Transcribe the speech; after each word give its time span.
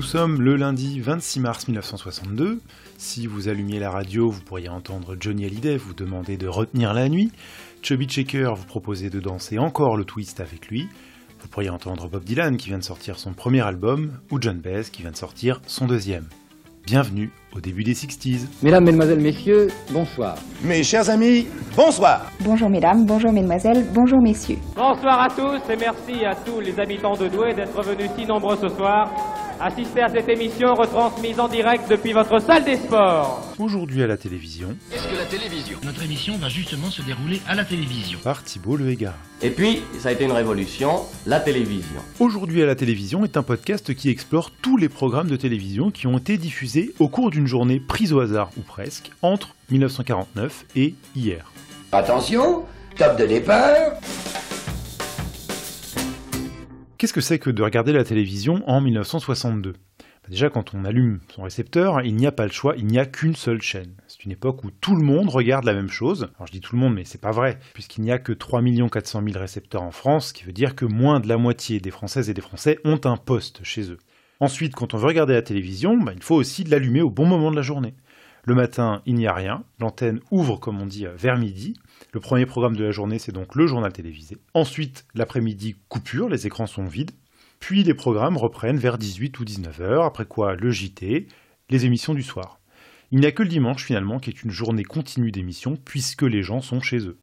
Nous 0.00 0.06
sommes 0.06 0.40
le 0.40 0.56
lundi 0.56 0.98
26 0.98 1.40
mars 1.40 1.68
1962. 1.68 2.62
Si 2.96 3.26
vous 3.26 3.48
allumiez 3.48 3.78
la 3.78 3.90
radio, 3.90 4.30
vous 4.30 4.40
pourriez 4.40 4.70
entendre 4.70 5.14
Johnny 5.20 5.44
Hallyday 5.44 5.76
vous 5.76 5.92
demander 5.92 6.38
de 6.38 6.48
retenir 6.48 6.94
la 6.94 7.10
nuit. 7.10 7.30
Chubby 7.82 8.06
Checker 8.06 8.50
vous 8.56 8.64
proposer 8.64 9.10
de 9.10 9.20
danser 9.20 9.58
encore 9.58 9.98
le 9.98 10.06
twist 10.06 10.40
avec 10.40 10.68
lui. 10.68 10.88
Vous 11.42 11.48
pourriez 11.48 11.68
entendre 11.68 12.08
Bob 12.08 12.24
Dylan 12.24 12.56
qui 12.56 12.68
vient 12.68 12.78
de 12.78 12.82
sortir 12.82 13.18
son 13.18 13.34
premier 13.34 13.60
album, 13.60 14.12
ou 14.30 14.40
John 14.40 14.58
Baez 14.58 14.84
qui 14.90 15.02
vient 15.02 15.10
de 15.10 15.16
sortir 15.16 15.60
son 15.66 15.86
deuxième. 15.86 16.24
Bienvenue 16.86 17.30
au 17.54 17.60
début 17.60 17.84
des 17.84 17.92
60s. 17.92 18.46
Mesdames, 18.62 18.84
Mesdemoiselles, 18.84 19.20
Messieurs, 19.20 19.68
bonsoir. 19.90 20.36
Mes 20.64 20.82
chers 20.82 21.10
amis, 21.10 21.46
bonsoir. 21.76 22.22
Bonjour 22.40 22.70
mesdames, 22.70 23.04
bonjour 23.04 23.32
mesdemoiselles, 23.32 23.84
bonjour 23.92 24.22
messieurs. 24.22 24.58
Bonsoir 24.74 25.20
à 25.20 25.28
tous 25.28 25.60
et 25.70 25.76
merci 25.76 26.24
à 26.24 26.34
tous 26.34 26.60
les 26.60 26.80
habitants 26.80 27.16
de 27.16 27.28
Douai 27.28 27.52
d'être 27.52 27.82
venus 27.82 28.10
si 28.18 28.24
nombreux 28.24 28.56
ce 28.56 28.68
soir 28.68 29.29
assister 29.60 30.02
à 30.02 30.08
cette 30.08 30.28
émission 30.28 30.74
retransmise 30.74 31.38
en 31.38 31.48
direct 31.48 31.84
depuis 31.90 32.12
votre 32.12 32.38
salle 32.40 32.64
des 32.64 32.76
sports. 32.76 33.42
Aujourd'hui 33.58 34.02
à 34.02 34.06
la 34.06 34.16
télévision, 34.16 34.68
Qu'est-ce 34.90 35.06
que 35.08 35.16
la 35.16 35.24
télévision? 35.26 35.78
Notre 35.84 36.02
émission 36.02 36.36
va 36.38 36.48
justement 36.48 36.90
se 36.90 37.02
dérouler 37.02 37.40
à 37.48 37.54
la 37.54 37.64
télévision. 37.64 38.18
par 38.24 38.42
Thibault 38.42 38.76
Le 38.76 38.88
Hégard. 38.90 39.14
Et 39.42 39.50
puis, 39.50 39.82
ça 39.98 40.10
a 40.10 40.12
été 40.12 40.24
une 40.24 40.32
révolution, 40.32 41.00
la 41.26 41.40
télévision. 41.40 42.00
Aujourd'hui 42.18 42.62
à 42.62 42.66
la 42.66 42.74
télévision 42.74 43.24
est 43.24 43.36
un 43.36 43.42
podcast 43.42 43.94
qui 43.94 44.10
explore 44.10 44.50
tous 44.50 44.76
les 44.76 44.88
programmes 44.88 45.28
de 45.28 45.36
télévision 45.36 45.90
qui 45.90 46.06
ont 46.06 46.18
été 46.18 46.36
diffusés 46.38 46.92
au 46.98 47.08
cours 47.08 47.30
d'une 47.30 47.46
journée 47.46 47.80
prise 47.80 48.12
au 48.12 48.20
hasard 48.20 48.50
ou 48.56 48.60
presque 48.62 49.10
entre 49.22 49.54
1949 49.70 50.64
et 50.76 50.94
hier. 51.16 51.52
Attention, 51.92 52.64
top 52.96 53.18
de 53.18 53.26
départ. 53.26 53.74
Qu'est-ce 57.00 57.14
que 57.14 57.22
c'est 57.22 57.38
que 57.38 57.48
de 57.48 57.62
regarder 57.62 57.94
la 57.94 58.04
télévision 58.04 58.62
en 58.68 58.82
1962 58.82 59.72
Bah, 59.72 59.78
Déjà, 60.28 60.50
quand 60.50 60.74
on 60.74 60.84
allume 60.84 61.20
son 61.34 61.44
récepteur, 61.44 62.02
il 62.02 62.14
n'y 62.14 62.26
a 62.26 62.30
pas 62.30 62.44
le 62.44 62.52
choix, 62.52 62.74
il 62.76 62.84
n'y 62.84 62.98
a 62.98 63.06
qu'une 63.06 63.34
seule 63.34 63.62
chaîne. 63.62 63.94
C'est 64.06 64.26
une 64.26 64.32
époque 64.32 64.64
où 64.64 64.70
tout 64.70 64.94
le 64.94 65.02
monde 65.02 65.30
regarde 65.30 65.64
la 65.64 65.72
même 65.72 65.88
chose. 65.88 66.28
Alors 66.36 66.46
je 66.46 66.52
dis 66.52 66.60
tout 66.60 66.76
le 66.76 66.80
monde, 66.82 66.92
mais 66.92 67.06
c'est 67.06 67.18
pas 67.18 67.30
vrai, 67.30 67.58
puisqu'il 67.72 68.02
n'y 68.02 68.12
a 68.12 68.18
que 68.18 68.32
3 68.32 68.60
400 68.92 69.22
000 69.24 69.38
récepteurs 69.38 69.82
en 69.82 69.92
France, 69.92 70.28
ce 70.28 70.34
qui 70.34 70.44
veut 70.44 70.52
dire 70.52 70.74
que 70.74 70.84
moins 70.84 71.20
de 71.20 71.28
la 71.28 71.38
moitié 71.38 71.80
des 71.80 71.90
Françaises 71.90 72.28
et 72.28 72.34
des 72.34 72.42
Français 72.42 72.78
ont 72.84 73.00
un 73.04 73.16
poste 73.16 73.64
chez 73.64 73.90
eux. 73.90 73.98
Ensuite, 74.38 74.74
quand 74.74 74.92
on 74.92 74.98
veut 74.98 75.06
regarder 75.06 75.32
la 75.32 75.40
télévision, 75.40 75.96
bah, 75.96 76.12
il 76.14 76.22
faut 76.22 76.36
aussi 76.36 76.64
l'allumer 76.64 77.00
au 77.00 77.08
bon 77.08 77.24
moment 77.24 77.50
de 77.50 77.56
la 77.56 77.62
journée. 77.62 77.94
Le 78.44 78.54
matin, 78.54 79.00
il 79.06 79.14
n'y 79.14 79.26
a 79.26 79.32
rien. 79.32 79.64
L'antenne 79.78 80.20
ouvre, 80.30 80.58
comme 80.58 80.82
on 80.82 80.86
dit, 80.86 81.06
vers 81.16 81.38
midi. 81.38 81.80
Le 82.12 82.20
premier 82.20 82.46
programme 82.46 82.76
de 82.76 82.84
la 82.84 82.90
journée, 82.90 83.18
c'est 83.18 83.32
donc 83.32 83.54
le 83.54 83.66
journal 83.66 83.92
télévisé. 83.92 84.36
Ensuite, 84.54 85.06
l'après-midi, 85.14 85.76
coupure, 85.88 86.28
les 86.28 86.46
écrans 86.46 86.66
sont 86.66 86.84
vides. 86.84 87.12
Puis 87.60 87.84
les 87.84 87.94
programmes 87.94 88.36
reprennent 88.36 88.78
vers 88.78 88.98
18 88.98 89.38
ou 89.38 89.44
19 89.44 89.80
heures, 89.80 90.04
après 90.04 90.24
quoi 90.24 90.54
le 90.56 90.70
JT, 90.70 91.26
les 91.68 91.86
émissions 91.86 92.14
du 92.14 92.22
soir. 92.22 92.58
Il 93.12 93.20
n'y 93.20 93.26
a 93.26 93.32
que 93.32 93.42
le 93.42 93.48
dimanche 93.48 93.84
finalement 93.84 94.18
qui 94.18 94.30
est 94.30 94.42
une 94.42 94.50
journée 94.50 94.84
continue 94.84 95.30
d'émissions 95.30 95.76
puisque 95.84 96.22
les 96.22 96.42
gens 96.42 96.60
sont 96.60 96.80
chez 96.80 97.06
eux. 97.06 97.18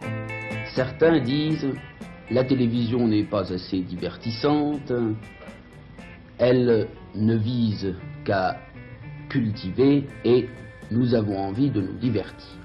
Certains 0.75 1.19
disent 1.21 1.69
la 2.29 2.43
télévision 2.43 3.07
n'est 3.07 3.23
pas 3.23 3.53
assez 3.53 3.79
divertissante, 3.79 4.91
elle 6.37 6.87
ne 7.15 7.35
vise 7.37 7.95
qu'à 8.25 8.59
cultiver 9.29 10.05
et 10.25 10.49
nous 10.91 11.15
avons 11.15 11.37
envie 11.37 11.71
de 11.71 11.81
nous 11.81 11.97
divertir. 11.97 12.57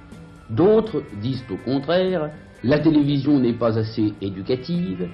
D'autres 0.52 1.02
disent 1.22 1.44
au 1.50 1.56
contraire 1.56 2.30
la 2.62 2.78
télévision 2.78 3.40
n'est 3.40 3.54
pas 3.54 3.78
assez 3.78 4.12
éducative, 4.20 5.08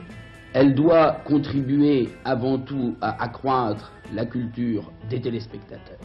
elle 0.52 0.74
doit 0.74 1.12
contribuer 1.24 2.08
avant 2.24 2.58
tout 2.58 2.96
à 3.00 3.22
accroître 3.22 3.92
la 4.12 4.26
culture 4.26 4.90
des 5.08 5.20
téléspectateurs. 5.20 6.00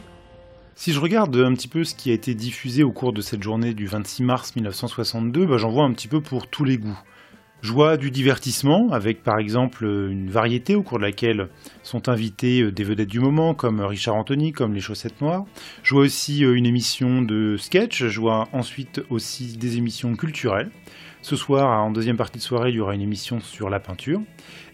Si 0.76 0.92
je 0.92 1.00
regarde 1.00 1.36
un 1.36 1.52
petit 1.54 1.68
peu 1.68 1.82
ce 1.84 1.94
qui 1.94 2.10
a 2.10 2.14
été 2.14 2.34
diffusé 2.34 2.82
au 2.82 2.92
cours 2.92 3.12
de 3.12 3.20
cette 3.20 3.42
journée 3.42 3.74
du 3.74 3.86
26 3.86 4.22
mars 4.22 4.54
1962, 4.56 5.46
bah, 5.46 5.56
j'en 5.58 5.70
vois 5.70 5.84
un 5.84 5.92
petit 5.92 6.08
peu 6.08 6.20
pour 6.20 6.46
tous 6.46 6.64
les 6.64 6.78
goûts. 6.78 6.98
Je 7.64 7.72
vois 7.72 7.96
du 7.96 8.10
divertissement, 8.10 8.90
avec 8.92 9.22
par 9.22 9.38
exemple 9.38 9.86
une 9.86 10.28
variété 10.28 10.74
au 10.74 10.82
cours 10.82 10.98
de 10.98 11.02
laquelle 11.04 11.48
sont 11.82 12.10
invités 12.10 12.60
euh, 12.60 12.70
des 12.70 12.84
vedettes 12.84 13.08
du 13.08 13.20
moment, 13.20 13.54
comme 13.54 13.80
Richard 13.80 14.16
Anthony, 14.16 14.52
comme 14.52 14.74
Les 14.74 14.82
Chaussettes 14.82 15.18
Noires. 15.22 15.46
Je 15.82 15.94
vois 15.94 16.04
aussi 16.04 16.44
euh, 16.44 16.56
une 16.56 16.66
émission 16.66 17.22
de 17.22 17.56
sketch, 17.56 18.04
je 18.04 18.20
vois 18.20 18.48
ensuite 18.52 19.00
aussi 19.08 19.56
des 19.56 19.78
émissions 19.78 20.14
culturelles. 20.14 20.68
Ce 21.22 21.36
soir, 21.36 21.82
en 21.82 21.90
deuxième 21.90 22.18
partie 22.18 22.36
de 22.36 22.42
soirée, 22.42 22.68
il 22.68 22.76
y 22.76 22.80
aura 22.80 22.94
une 22.94 23.00
émission 23.00 23.40
sur 23.40 23.70
la 23.70 23.80
peinture. 23.80 24.20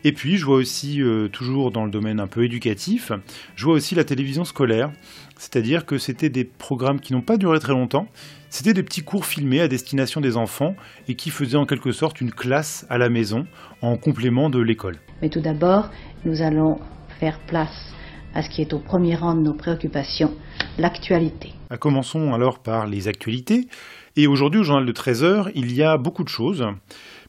Et 0.02 0.10
puis, 0.10 0.36
je 0.36 0.44
vois 0.44 0.56
aussi, 0.56 1.00
euh, 1.00 1.28
toujours 1.28 1.70
dans 1.70 1.84
le 1.84 1.92
domaine 1.92 2.18
un 2.18 2.26
peu 2.26 2.44
éducatif, 2.44 3.12
je 3.54 3.66
vois 3.66 3.74
aussi 3.74 3.94
la 3.94 4.02
télévision 4.02 4.44
scolaire. 4.44 4.90
C'est-à-dire 5.38 5.86
que 5.86 5.96
c'était 5.96 6.28
des 6.28 6.44
programmes 6.44 6.98
qui 6.98 7.12
n'ont 7.12 7.22
pas 7.22 7.36
duré 7.36 7.60
très 7.60 7.72
longtemps. 7.72 8.08
C'était 8.52 8.74
des 8.74 8.82
petits 8.82 9.02
cours 9.02 9.26
filmés 9.26 9.60
à 9.60 9.68
destination 9.68 10.20
des 10.20 10.36
enfants 10.36 10.74
et 11.06 11.14
qui 11.14 11.30
faisaient 11.30 11.56
en 11.56 11.66
quelque 11.66 11.92
sorte 11.92 12.20
une 12.20 12.32
classe 12.32 12.84
à 12.90 12.98
la 12.98 13.08
maison 13.08 13.46
en 13.80 13.96
complément 13.96 14.50
de 14.50 14.58
l'école. 14.58 14.98
Mais 15.22 15.28
tout 15.28 15.40
d'abord, 15.40 15.88
nous 16.24 16.42
allons 16.42 16.80
faire 17.20 17.38
place 17.38 17.94
à 18.34 18.42
ce 18.42 18.50
qui 18.50 18.60
est 18.60 18.72
au 18.72 18.80
premier 18.80 19.14
rang 19.14 19.36
de 19.36 19.40
nos 19.40 19.54
préoccupations, 19.54 20.34
l'actualité. 20.78 21.52
Ah, 21.70 21.78
Commençons 21.78 22.34
alors 22.34 22.58
par 22.58 22.88
les 22.88 23.06
actualités. 23.06 23.68
Et 24.16 24.26
aujourd'hui, 24.26 24.60
au 24.60 24.64
journal 24.64 24.84
de 24.84 24.92
13h, 24.92 25.52
il 25.54 25.72
y 25.72 25.84
a 25.84 25.96
beaucoup 25.96 26.24
de 26.24 26.28
choses, 26.28 26.66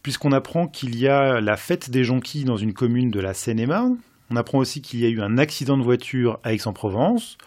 puisqu'on 0.02 0.32
apprend 0.32 0.68
qu'il 0.68 0.98
y 0.98 1.08
a 1.08 1.40
la 1.40 1.56
fête 1.56 1.92
des 1.92 2.04
jonquilles 2.04 2.46
dans 2.46 2.58
une 2.58 2.74
commune 2.74 3.12
de 3.12 3.20
la 3.20 3.36
Seine-et-Marne. 3.36 3.98
On 4.32 4.36
apprend 4.38 4.58
aussi 4.58 4.82
qu'il 4.82 5.00
y 5.00 5.06
a 5.06 5.10
eu 5.10 5.22
un 5.22 5.38
accident 5.38 5.78
de 5.78 5.84
voiture 5.84 6.40
à 6.44 6.54
Aix-en-Provence. 6.54 7.38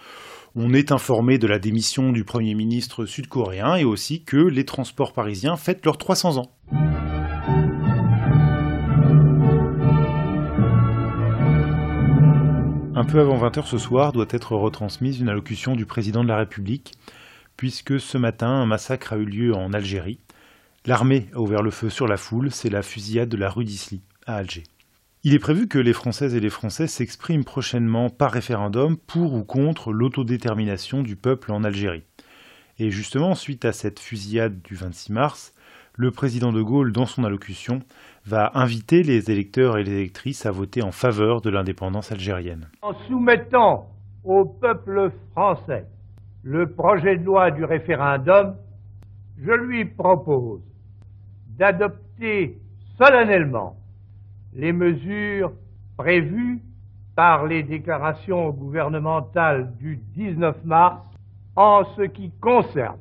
On 0.57 0.73
est 0.73 0.93
informé 0.93 1.39
de 1.39 1.49
la 1.49 1.59
démission 1.59 2.13
du 2.13 2.23
Premier 2.23 2.55
ministre 2.55 3.07
sud-coréen 3.07 3.75
et 3.75 3.83
aussi 3.83 4.23
que 4.23 4.37
les 4.37 4.65
transports 4.65 5.13
parisiens 5.13 5.57
fêtent 5.57 5.85
leurs 5.85 5.99
300 5.99 6.37
ans. 6.37 6.53
Un 12.95 13.05
peu 13.05 13.19
avant 13.19 13.37
20h 13.37 13.67
ce 13.67 13.79
soir 13.79 14.13
doit 14.13 14.29
être 14.31 14.55
retransmise 14.55 15.19
une 15.19 15.29
allocution 15.29 15.75
du 15.75 15.87
président 15.87 16.23
de 16.23 16.29
la 16.29 16.37
République, 16.37 16.93
puisque 17.57 17.99
ce 17.99 18.17
matin 18.17 18.47
un 18.47 18.67
massacre 18.67 19.15
a 19.15 19.17
eu 19.17 19.25
lieu 19.25 19.57
en 19.57 19.73
Algérie. 19.73 20.21
L'armée 20.87 21.27
a 21.35 21.41
ouvert 21.41 21.63
le 21.63 21.73
feu 21.73 21.91
sur 21.91 22.07
la 22.07 22.17
foule, 22.17 22.53
c'est 22.53 22.71
la 22.71 22.83
fusillade 22.83 23.29
de 23.29 23.37
la 23.37 23.51
rue 23.51 23.65
d'Isly, 23.65 24.03
à 24.25 24.37
Alger. 24.37 24.63
Il 25.27 25.33
est 25.33 25.39
prévu 25.39 25.69
que 25.69 25.79
les 25.79 25.95
Françaises 25.95 26.35
et 26.35 26.41
les 26.41 26.51
Français 26.51 26.87
s'expriment 26.87 27.45
prochainement 27.45 28.11
par 28.11 28.31
référendum 28.31 28.99
pour 28.99 29.33
ou 29.33 29.43
contre 29.43 29.91
l'autodétermination 29.91 31.03
du 31.03 31.17
peuple 31.17 31.51
en 31.51 31.65
Algérie. 31.65 32.05
Et 32.79 32.91
justement, 32.91 33.35
suite 33.35 33.65
à 33.65 33.73
cette 33.73 34.01
fusillade 34.01 34.61
du 34.61 34.75
26 34.75 35.15
mars, 35.15 35.55
le 35.95 36.11
président 36.11 36.53
de 36.53 36.61
Gaulle, 36.61 36.93
dans 36.93 37.07
son 37.07 37.25
allocution, 37.25 37.79
va 38.27 38.51
inviter 38.53 39.03
les 39.03 39.31
électeurs 39.31 39.79
et 39.79 39.83
les 39.83 39.93
électrices 39.93 40.45
à 40.45 40.51
voter 40.51 40.83
en 40.83 40.93
faveur 40.93 41.41
de 41.41 41.49
l'indépendance 41.49 42.13
algérienne. 42.13 42.69
En 42.83 42.93
soumettant 43.09 43.89
au 44.25 44.45
peuple 44.45 45.11
français 45.33 45.87
le 46.43 46.71
projet 46.71 47.17
de 47.17 47.25
loi 47.25 47.51
du 47.51 47.65
référendum, 47.65 48.57
je 49.39 49.53
lui 49.53 49.87
propose 49.87 50.61
d'adopter 51.57 52.59
solennellement 52.99 53.79
les 54.55 54.73
mesures 54.73 55.53
prévues 55.97 56.61
par 57.17 57.47
les 57.47 57.63
déclarations 57.63 58.51
gouvernementales 58.51 59.77
du 59.77 59.97
19 60.15 60.65
mars 60.65 61.01
en 61.57 61.85
ce 61.97 62.03
qui 62.03 62.33
concerne, 62.41 62.99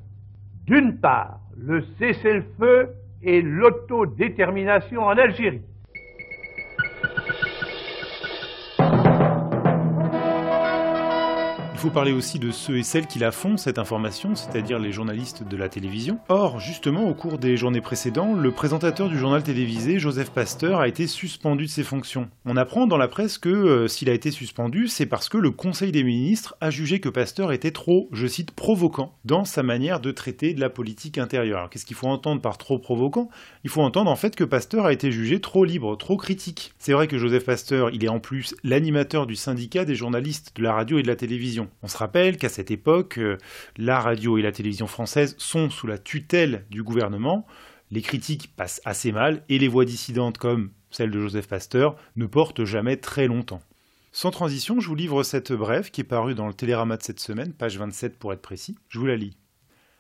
d'une 0.66 0.97
part, 0.97 1.40
le 1.58 1.81
cessez-le-feu 1.97 2.90
et 3.22 3.41
l'autodétermination 3.41 5.03
en 5.03 5.18
Algérie. 5.18 5.62
Faut 11.84 11.90
parler 11.90 12.14
aussi 12.14 12.40
de 12.40 12.52
ceux 12.52 12.78
et 12.78 12.84
celles 12.84 13.08
qui 13.08 13.20
la 13.20 13.34
font, 13.34 13.58
cette 13.58 13.78
information, 13.78 14.35
c'est-à-dire 14.35 14.80
les 14.80 14.94
journalistes 14.94 15.44
de 15.46 15.58
la 15.58 15.68
télévision. 15.68 16.18
Or, 16.30 16.62
justement, 16.62 17.09
au 17.09 17.14
cours 17.14 17.38
des 17.38 17.58
journées 17.58 17.82
précédentes, 17.82 18.40
le 18.40 18.52
présentateur 18.52 19.09
du 19.09 19.18
journal 19.20 19.44
télévisé, 19.44 20.00
Joseph 20.00 20.30
Pasteur, 20.30 20.80
a 20.80 20.88
été 20.88 21.08
suspendu 21.08 21.66
de 21.66 21.70
ses 21.70 21.84
fonctions. 21.84 22.30
On 22.46 22.56
apprend 22.56 22.88
dans 22.88 22.96
la 22.96 23.09
presse 23.09 23.38
que 23.38 23.50
euh, 23.50 23.88
s'il 23.90 24.09
a 24.09 24.14
été 24.14 24.32
suspendu, 24.32 24.88
c'est 24.88 25.06
parce 25.06 25.28
que 25.28 25.38
le 25.38 25.52
Conseil 25.52 25.91
des 25.91 26.06
ministres 26.06 26.56
a 26.62 26.70
jugé 26.70 27.02
que 27.02 27.09
Pasteur 27.09 27.52
était 27.52 27.72
trop, 27.72 28.08
je 28.14 28.28
cite, 28.28 28.52
provoquant 28.52 29.18
dans 29.26 29.44
sa 29.44 29.62
manière 29.62 30.00
de 30.00 30.12
traiter 30.12 30.53
de 30.53 30.62
la 30.62 30.70
politique 30.70 31.18
intérieure. 31.18 31.58
Alors, 31.58 31.70
qu'est-ce 31.70 31.86
qu'il 31.86 31.97
faut 31.97 32.08
entendre 32.08 32.40
par 32.40 32.58
trop 32.58 32.79
provoquant? 32.79 33.28
Il 33.66 33.70
faut 33.70 33.82
entendre 33.82 34.09
en 34.09 34.16
fait 34.16 34.38
que 34.38 34.46
Pasteur 34.46 34.86
a 34.86 34.94
été 34.94 35.12
jugé 35.12 35.41
trop 35.41 35.66
libre, 35.66 35.97
trop 35.97 36.16
critique. 36.16 36.72
C'est 36.79 36.94
vrai 36.94 37.09
que 37.09 37.18
Joseph 37.18 37.44
Pasteur, 37.44 37.90
il 37.90 38.06
est 38.06 38.09
en 38.09 38.22
plus 38.22 38.56
l'animateur 38.64 39.28
du 39.28 39.36
syndicat 39.36 39.84
des 39.84 39.96
journalistes 39.96 40.53
de 40.56 40.64
la 40.64 40.72
radio 40.72 40.97
et 40.97 41.03
de 41.03 41.08
la 41.08 41.18
télévision. 41.18 41.68
On 41.81 41.87
se 41.87 41.97
rappelle 41.97 42.37
qu'à 42.37 42.49
cette 42.49 42.72
époque, 42.72 43.17
euh, 43.17 43.37
la 43.78 43.99
radio 43.99 44.37
et 44.37 44.41
la 44.41 44.52
télévision 44.52 44.87
française 44.87 45.35
sont 45.37 45.70
sous 45.70 45.87
la 45.87 45.97
tutelle 45.97 46.66
du 46.70 46.84
gouvernement. 46.84 47.46
Les 47.91 48.02
critiques 48.02 48.55
passent 48.55 48.81
assez 48.85 49.11
mal 49.11 49.43
et 49.49 49.59
les 49.59 49.67
voix 49.67 49.85
dissidentes 49.85 50.37
comme 50.37 50.72
celle 50.91 51.11
de 51.11 51.20
Joseph 51.20 51.47
Pasteur 51.47 51.96
ne 52.16 52.25
portent 52.25 52.66
jamais 52.66 52.97
très 52.97 53.28
longtemps. 53.28 53.61
Sans 54.11 54.29
transition, 54.29 54.79
je 54.79 54.87
vous 54.87 54.96
livre 54.96 55.23
cette 55.23 55.52
brève 55.52 55.90
qui 55.90 56.02
est 56.02 56.05
parue 56.05 56.35
dans 56.35 56.47
le 56.47 56.53
Télérama 56.53 56.97
de 56.97 57.03
cette 57.03 57.20
semaine, 57.20 57.52
page 57.52 57.79
27 57.79 58.19
pour 58.19 58.31
être 58.31 58.43
précis. 58.43 58.78
Je 58.90 58.99
vous 58.99 59.08
la 59.08 59.16
lis. 59.16 59.35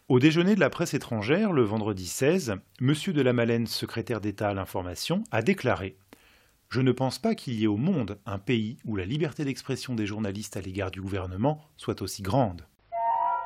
Au 0.07 0.19
déjeuner 0.19 0.53
de 0.53 0.59
la 0.59 0.69
presse 0.69 0.93
étrangère, 0.93 1.51
le 1.51 1.63
vendredi 1.63 2.05
16, 2.05 2.55
M. 2.81 2.93
de 3.07 3.21
la 3.21 3.33
Malène, 3.33 3.65
secrétaire 3.65 4.21
d'État 4.21 4.49
à 4.49 4.53
l'information, 4.53 5.23
a 5.31 5.41
déclaré 5.41 5.97
Je 6.73 6.81
ne 6.81 6.91
pense 6.91 7.19
pas 7.19 7.35
qu'il 7.35 7.53
y 7.53 7.65
ait 7.65 7.67
au 7.67 7.77
monde 7.77 8.17
un 8.25 8.39
pays 8.39 8.77
où 8.83 8.95
la 8.95 9.05
liberté 9.05 9.45
d'expression 9.45 9.93
des 9.93 10.07
journalistes 10.07 10.57
à 10.57 10.61
l'égard 10.61 10.89
du 10.89 11.01
gouvernement 11.01 11.61
soit 11.77 12.01
aussi 12.01 12.23
grande. 12.23 12.65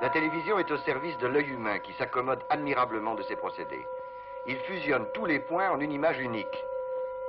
La 0.02 0.08
télévision 0.08 0.58
est 0.60 0.72
au 0.72 0.78
service 0.86 1.18
de 1.18 1.28
l'œil 1.28 1.50
humain 1.50 1.78
qui 1.80 1.92
s'accommode 1.98 2.40
admirablement 2.50 3.16
de 3.16 3.24
ses 3.24 3.36
procédés. 3.36 3.84
Il 4.48 4.56
fusionne 4.60 5.04
tous 5.14 5.26
les 5.26 5.40
points 5.40 5.70
en 5.70 5.82
une 5.82 5.92
image 5.92 6.22
unique. 6.22 6.46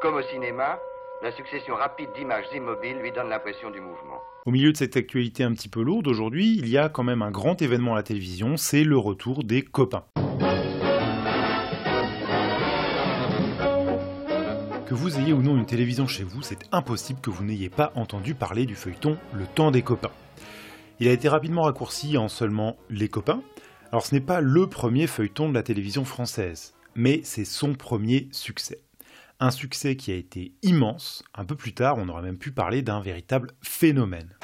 Comme 0.01 0.15
au 0.15 0.23
cinéma, 0.23 0.79
la 1.21 1.33
succession 1.33 1.75
rapide 1.75 2.11
d'images 2.15 2.47
immobiles 2.55 2.99
lui 2.99 3.11
donne 3.11 3.31
l'impression 3.31 3.73
du 3.73 3.81
mouvement. 3.81 4.23
Au 4.47 4.53
milieu 4.53 4.71
de 4.71 4.77
cette 4.77 4.97
actualité 4.97 5.43
un 5.43 5.53
petit 5.53 5.69
peu 5.69 5.83
lourde 5.83 6.07
aujourd'hui, 6.07 6.59
il 6.61 6.69
y 6.69 6.79
a 6.79 6.89
quand 6.89 7.03
même 7.03 7.23
un 7.23 7.33
grand 7.33 7.61
événement 7.61 7.95
à 7.95 7.97
la 7.97 8.03
télévision, 8.05 8.57
c'est 8.57 8.85
le 8.85 8.99
retour 8.99 9.43
des 9.43 9.63
copains. 9.63 10.05
Que 14.89 14.95
vous 14.95 15.19
ayez 15.19 15.35
ou 15.35 15.43
non 15.43 15.59
une 15.59 15.67
télévision 15.67 16.07
chez 16.07 16.25
vous, 16.25 16.41
c'est 16.41 16.67
impossible 16.73 17.21
que 17.21 17.29
vous 17.29 17.45
n'ayez 17.45 17.69
pas 17.69 17.93
entendu 17.95 18.35
parler 18.35 18.65
du 18.65 18.75
feuilleton 18.75 19.19
Le 19.35 19.45
temps 19.45 19.71
des 19.71 19.83
copains. 19.83 20.15
Il 20.99 21.09
a 21.09 21.13
été 21.13 21.29
rapidement 21.29 21.65
raccourci 21.65 22.17
en 22.17 22.29
seulement 22.29 22.79
Les 22.89 23.11
copains. 23.11 23.43
Alors 23.93 24.07
ce 24.07 24.15
n'est 24.15 24.23
pas 24.23 24.41
le 24.41 24.67
premier 24.67 25.07
feuilleton 25.07 25.51
de 25.51 25.55
la 25.55 25.63
télévision 25.63 26.07
française, 26.07 26.73
mais 26.95 27.21
c'est 27.23 27.45
son 27.45 27.75
premier 27.75 28.31
succès. 28.33 28.81
Un 29.41 29.51
succès 29.51 29.95
qui 29.95 30.11
a 30.11 30.15
été 30.15 30.53
immense. 30.63 31.23
Un 31.35 31.45
peu 31.45 31.55
plus 31.55 31.75
tard, 31.75 31.99
on 31.99 32.09
aurait 32.09 32.23
même 32.23 32.39
pu 32.39 32.51
parler 32.51 32.81
d'un 32.81 33.03
véritable 33.03 33.51
phénomène. 33.61 34.39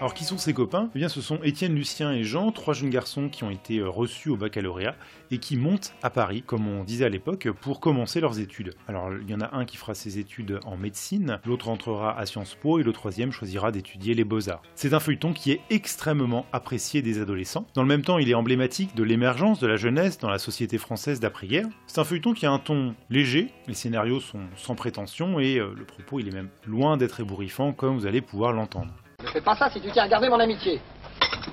Alors 0.00 0.14
qui 0.14 0.24
sont 0.24 0.38
ces 0.38 0.54
copains? 0.54 0.88
Eh 0.94 0.98
bien 0.98 1.10
ce 1.10 1.20
sont 1.20 1.42
Étienne, 1.42 1.74
Lucien 1.74 2.10
et 2.10 2.24
Jean, 2.24 2.52
trois 2.52 2.72
jeunes 2.72 2.88
garçons 2.88 3.28
qui 3.28 3.44
ont 3.44 3.50
été 3.50 3.80
euh, 3.80 3.88
reçus 3.90 4.30
au 4.30 4.36
baccalauréat 4.36 4.96
et 5.30 5.36
qui 5.36 5.58
montent 5.58 5.92
à 6.02 6.08
Paris, 6.08 6.42
comme 6.42 6.66
on 6.66 6.84
disait 6.84 7.04
à 7.04 7.10
l'époque, 7.10 7.50
pour 7.60 7.80
commencer 7.80 8.18
leurs 8.18 8.40
études. 8.40 8.72
Alors 8.88 9.10
il 9.12 9.28
y 9.30 9.34
en 9.34 9.42
a 9.42 9.54
un 9.54 9.66
qui 9.66 9.76
fera 9.76 9.92
ses 9.92 10.18
études 10.18 10.58
en 10.64 10.78
médecine, 10.78 11.38
l'autre 11.44 11.68
entrera 11.68 12.18
à 12.18 12.24
Sciences 12.24 12.54
Po 12.54 12.78
et 12.78 12.82
le 12.82 12.94
troisième 12.94 13.30
choisira 13.30 13.72
d'étudier 13.72 14.14
les 14.14 14.24
beaux-arts. 14.24 14.62
C'est 14.74 14.94
un 14.94 15.00
feuilleton 15.00 15.34
qui 15.34 15.52
est 15.52 15.60
extrêmement 15.68 16.46
apprécié 16.50 17.02
des 17.02 17.20
adolescents. 17.20 17.66
Dans 17.74 17.82
le 17.82 17.88
même 17.88 18.00
temps, 18.00 18.16
il 18.16 18.30
est 18.30 18.34
emblématique 18.34 18.96
de 18.96 19.02
l'émergence 19.02 19.60
de 19.60 19.66
la 19.66 19.76
jeunesse 19.76 20.16
dans 20.16 20.30
la 20.30 20.38
société 20.38 20.78
française 20.78 21.20
d'après-guerre. 21.20 21.66
C'est 21.86 22.00
un 22.00 22.04
feuilleton 22.04 22.32
qui 22.32 22.46
a 22.46 22.50
un 22.50 22.58
ton 22.58 22.94
léger, 23.10 23.52
les 23.68 23.74
scénarios 23.74 24.20
sont 24.20 24.40
sans 24.56 24.74
prétention 24.74 25.40
et 25.40 25.58
euh, 25.58 25.74
le 25.76 25.84
propos 25.84 26.20
il 26.20 26.28
est 26.28 26.32
même 26.32 26.48
loin 26.66 26.96
d'être 26.96 27.20
ébouriffant 27.20 27.74
comme 27.74 27.98
vous 27.98 28.06
allez 28.06 28.22
pouvoir 28.22 28.54
l'entendre. 28.54 28.94
Ne 29.22 29.28
fais 29.28 29.40
pas 29.40 29.54
ça 29.54 29.70
si 29.70 29.80
tu 29.80 29.90
tiens 29.90 30.04
à 30.04 30.08
garder 30.08 30.28
mon 30.28 30.40
amitié. 30.40 30.80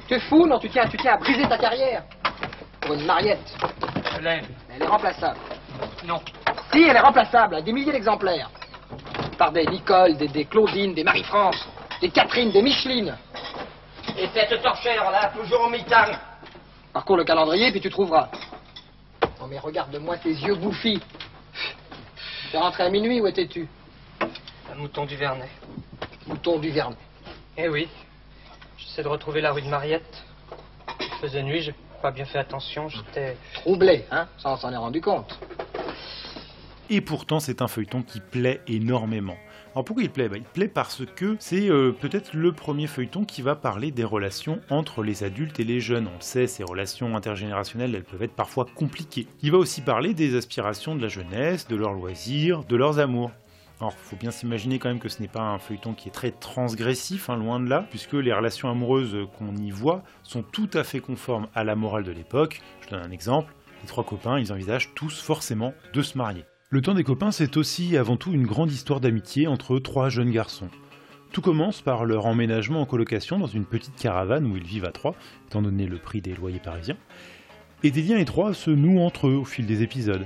Tu 0.08 0.14
es 0.14 0.20
fou, 0.22 0.48
non 0.48 0.60
tu 0.60 0.70
tiens, 0.70 0.88
tu 0.88 0.98
tiens 0.98 1.14
à 1.14 1.18
briser 1.18 1.48
ta 1.48 1.58
carrière. 1.58 2.04
Pour 2.82 2.94
une 2.94 3.06
mariette. 3.06 3.56
Je 4.16 4.22
l'aime. 4.22 4.46
Elle 4.74 4.84
est 4.84 4.88
remplaçable. 4.88 5.40
Non. 6.06 6.22
Si, 6.72 6.84
elle 6.84 6.96
est 6.96 7.02
remplaçable, 7.02 7.56
à 7.56 7.62
des 7.62 7.74
milliers 7.74 7.92
d'exemplaires. 7.92 8.50
Par 9.38 9.52
des 9.52 9.66
Nicole, 9.66 10.16
des, 10.18 10.28
des 10.28 10.46
Claudine, 10.46 10.94
des 10.94 11.04
Marie-France, 11.04 11.68
des 12.02 12.10
Catherine, 12.10 12.52
des 12.52 12.62
Micheline. 12.62 13.16
Et 14.18 14.28
cette 14.34 14.62
torchère-là, 14.62 15.32
toujours 15.36 15.62
au 15.66 15.70
mitard. 15.70 16.10
Parcours 16.94 17.18
le 17.18 17.24
calendrier, 17.24 17.72
puis 17.72 17.82
tu 17.82 17.90
trouveras. 17.90 18.30
Non 19.40 19.48
mais 19.48 19.60
regarde-moi 19.60 20.18
tes 20.18 20.32
yeux 20.32 20.56
bouffis. 20.56 21.02
Tu 22.50 22.56
es 22.56 22.60
rentré 22.60 22.84
à 22.84 22.90
minuit, 22.90 23.20
où 23.22 23.28
étais-tu? 23.28 23.68
Un 24.72 24.76
mouton 24.76 25.06
du 25.06 25.16
Vernet. 25.16 25.50
Mouton 26.26 26.58
du 26.60 26.70
Vernet. 26.70 26.98
Eh 27.58 27.68
oui. 27.70 27.88
J'essaie 28.78 29.02
de 29.02 29.08
retrouver 29.08 29.42
la 29.42 29.52
rue 29.52 29.64
de 29.64 29.68
Mariette. 29.70 30.24
Il 31.02 31.08
faisait 31.22 31.42
nuit, 31.42 31.62
j'ai 31.62 31.74
pas 32.02 32.12
bien 32.12 32.26
fait 32.26 32.38
attention, 32.38 32.88
j'étais... 32.88 33.36
Troublé, 33.56 34.06
hein 34.12 34.28
Ça, 34.38 34.52
on 34.52 34.58
s'en 34.58 34.72
est 34.72 34.78
rendu 34.78 35.02
compte. 35.02 35.40
Et 36.92 37.02
pourtant, 37.02 37.40
c'est 37.40 37.64
un 37.64 37.68
feuilleton 37.68 38.04
qui 38.04 38.20
plaît 38.20 38.62
énormément. 38.68 39.36
Alors 39.74 39.84
pourquoi 39.86 40.04
il 40.04 40.10
plaît? 40.10 40.30
Bah, 40.30 40.38
Il 40.38 40.44
plaît 40.44 40.68
parce 40.68 41.04
que 41.16 41.36
c'est 41.40 41.70
euh, 41.70 41.92
peut-être 41.92 42.34
le 42.34 42.52
premier 42.52 42.88
feuilleton 42.88 43.26
qui 43.26 43.42
va 43.42 43.56
parler 43.56 43.92
des 43.92 44.04
relations 44.04 44.62
entre 44.70 45.04
les 45.04 45.24
adultes 45.24 45.60
et 45.60 45.64
les 45.64 45.80
jeunes. 45.80 46.08
On 46.08 46.16
le 46.16 46.22
sait, 46.22 46.48
ces 46.48 46.64
relations 46.64 47.16
intergénérationnelles, 47.16 47.94
elles 47.96 48.04
peuvent 48.04 48.24
être 48.24 48.36
parfois 48.36 48.66
compliquées. 48.76 49.28
Il 49.42 49.52
va 49.52 49.58
aussi 49.58 49.82
parler 49.82 50.14
des 50.14 50.36
aspirations 50.36 50.96
de 50.96 51.02
la 51.02 51.10
jeunesse, 51.10 51.68
de 51.68 51.76
leurs 51.76 51.94
loisirs, 51.94 52.64
de 52.64 52.76
leurs 52.76 53.00
amours. 53.00 53.32
Alors, 53.80 53.94
faut 53.94 54.16
bien 54.16 54.32
s'imaginer 54.32 54.80
quand 54.80 54.90
même 54.90 55.00
que 55.00 55.10
ce 55.10 55.22
n'est 55.22 55.28
pas 55.28 55.42
un 55.42 55.60
feuilleton 55.60 55.94
qui 55.94 56.10
est 56.10 56.12
très 56.12 56.32
transgressif, 56.32 57.30
hein, 57.30 57.38
loin 57.38 57.60
de 57.60 57.70
là, 57.70 57.86
puisque 57.90 58.14
les 58.14 58.34
relations 58.34 58.72
amoureuses 58.72 59.16
qu'on 59.38 59.56
y 59.56 59.70
voit 59.70 60.04
sont 60.24 60.42
tout 60.42 60.70
à 60.74 60.84
fait 60.84 61.00
conformes 61.00 61.48
à 61.54 61.64
la 61.64 61.76
morale 61.76 62.04
de 62.04 62.12
l'époque. 62.12 62.62
Je 62.82 62.90
donne 62.90 63.06
un 63.06 63.12
exemple. 63.12 63.54
Les 63.84 63.88
trois 63.88 64.04
copains, 64.04 64.40
ils 64.40 64.52
envisagent 64.52 64.96
tous 64.96 65.22
forcément 65.22 65.76
de 65.94 66.02
se 66.02 66.18
marier. 66.18 66.44
Le 66.70 66.82
temps 66.82 66.96
des 66.96 67.04
copains, 67.04 67.32
c'est 67.32 67.56
aussi 67.56 67.96
avant 67.98 68.18
tout 68.18 68.34
une 68.34 68.48
grande 68.48 68.72
histoire 68.72 69.00
d'amitié 69.00 69.46
entre 69.46 69.78
trois 69.78 70.10
jeunes 70.10 70.32
garçons. 70.32 70.70
Tout 71.32 71.42
commence 71.42 71.82
par 71.82 72.04
leur 72.04 72.26
emménagement 72.26 72.82
en 72.82 72.86
colocation 72.86 73.38
dans 73.38 73.48
une 73.48 73.66
petite 73.66 73.96
caravane 73.96 74.48
où 74.48 74.58
ils 74.58 74.64
vivent 74.64 74.86
à 74.86 74.92
trois, 74.92 75.14
étant 75.46 75.62
donné 75.62 75.86
le 75.86 75.98
prix 75.98 76.22
des 76.22 76.34
loyers 76.34 76.60
parisiens. 76.60 76.98
Et 77.84 77.92
des 77.92 78.02
liens 78.02 78.18
étroits 78.18 78.56
se 78.56 78.72
nouent 78.72 79.02
entre 79.02 79.28
eux 79.28 79.36
au 79.36 79.46
fil 79.46 79.68
des 79.68 79.84
épisodes. 79.84 80.26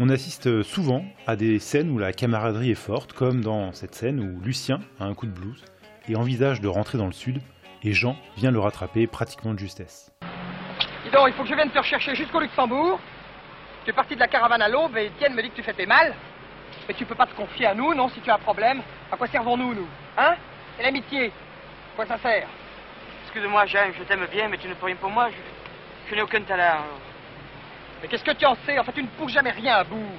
On 0.00 0.10
assiste 0.10 0.62
souvent 0.62 1.04
à 1.26 1.34
des 1.34 1.58
scènes 1.58 1.90
où 1.90 1.98
la 1.98 2.12
camaraderie 2.12 2.70
est 2.70 2.76
forte, 2.76 3.12
comme 3.14 3.42
dans 3.42 3.72
cette 3.72 3.96
scène 3.96 4.20
où 4.20 4.40
Lucien 4.44 4.78
a 5.00 5.04
un 5.04 5.14
coup 5.14 5.26
de 5.26 5.32
blues 5.32 5.64
et 6.08 6.14
envisage 6.14 6.60
de 6.60 6.68
rentrer 6.68 6.98
dans 6.98 7.06
le 7.06 7.12
sud, 7.12 7.40
et 7.82 7.92
Jean 7.92 8.16
vient 8.36 8.52
le 8.52 8.60
rattraper 8.60 9.08
pratiquement 9.08 9.54
de 9.54 9.58
justesse. 9.58 10.12
Dis 11.04 11.10
donc, 11.10 11.26
il 11.26 11.32
faut 11.32 11.42
que 11.42 11.48
je 11.48 11.54
vienne 11.54 11.70
te 11.70 11.78
rechercher 11.78 12.14
jusqu'au 12.14 12.38
Luxembourg. 12.38 13.00
Tu 13.84 13.90
es 13.90 13.92
parti 13.92 14.14
de 14.14 14.20
la 14.20 14.28
caravane 14.28 14.62
à 14.62 14.68
l'aube 14.68 14.96
et 14.96 15.06
Étienne 15.06 15.34
me 15.34 15.42
dit 15.42 15.50
que 15.50 15.56
tu 15.56 15.62
fais 15.64 15.74
tes 15.74 15.86
mal. 15.86 16.14
Mais 16.86 16.94
tu 16.94 17.04
peux 17.04 17.16
pas 17.16 17.26
te 17.26 17.34
confier 17.34 17.66
à 17.66 17.74
nous, 17.74 17.92
non, 17.92 18.08
si 18.08 18.20
tu 18.20 18.30
as 18.30 18.36
un 18.36 18.38
problème. 18.38 18.82
À 19.10 19.16
quoi 19.16 19.26
servons-nous, 19.26 19.74
nous? 19.74 19.88
Hein? 20.16 20.36
Et 20.78 20.84
l'amitié 20.84 21.26
À 21.26 21.96
quoi 21.96 22.06
ça 22.06 22.18
sert? 22.18 22.46
Excuse-moi, 23.24 23.66
James, 23.66 23.92
je 23.98 24.04
t'aime 24.04 24.26
bien, 24.30 24.48
mais 24.48 24.58
tu 24.58 24.68
ne 24.68 24.74
peux 24.74 24.86
rien 24.86 24.96
pour 24.96 25.10
moi. 25.10 25.28
Je, 25.28 26.10
je 26.10 26.14
n'ai 26.14 26.22
aucun 26.22 26.40
talent. 26.42 26.84
Mais 28.00 28.08
qu'est-ce 28.08 28.24
que 28.24 28.32
tu 28.32 28.46
en 28.46 28.56
sais? 28.66 28.78
En 28.78 28.84
fait, 28.84 28.92
tu 28.92 29.02
ne 29.02 29.08
pousses 29.08 29.32
jamais 29.32 29.50
rien 29.50 29.76
à 29.76 29.84
bout. 29.84 30.12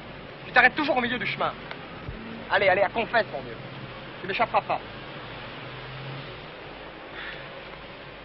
Tu 0.46 0.52
t'arrêtes 0.52 0.76
toujours 0.76 0.98
au 0.98 1.02
milieu 1.02 1.18
du 1.18 1.26
chemin. 1.26 1.54
Allez, 2.52 2.68
allez, 2.68 2.81
à 2.81 2.90
confesse, 2.90 3.26
mon 3.31 3.42
Dieu. 3.42 3.56
Tu 4.21 4.28
m'échapperas 4.28 4.62
pas. 4.62 4.80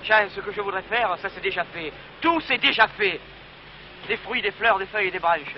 James, 0.04 0.28
ce 0.34 0.40
que 0.40 0.52
je 0.52 0.60
voudrais 0.60 0.82
faire, 0.82 1.16
ça 1.20 1.28
c'est 1.30 1.40
déjà 1.40 1.64
fait. 1.64 1.92
Tout 2.20 2.40
c'est 2.42 2.58
déjà 2.58 2.88
fait. 2.88 3.20
Des 4.08 4.16
fruits, 4.18 4.42
des 4.42 4.50
fleurs, 4.50 4.78
des 4.78 4.86
feuilles 4.86 5.08
et 5.08 5.10
des 5.10 5.18
branches. 5.18 5.54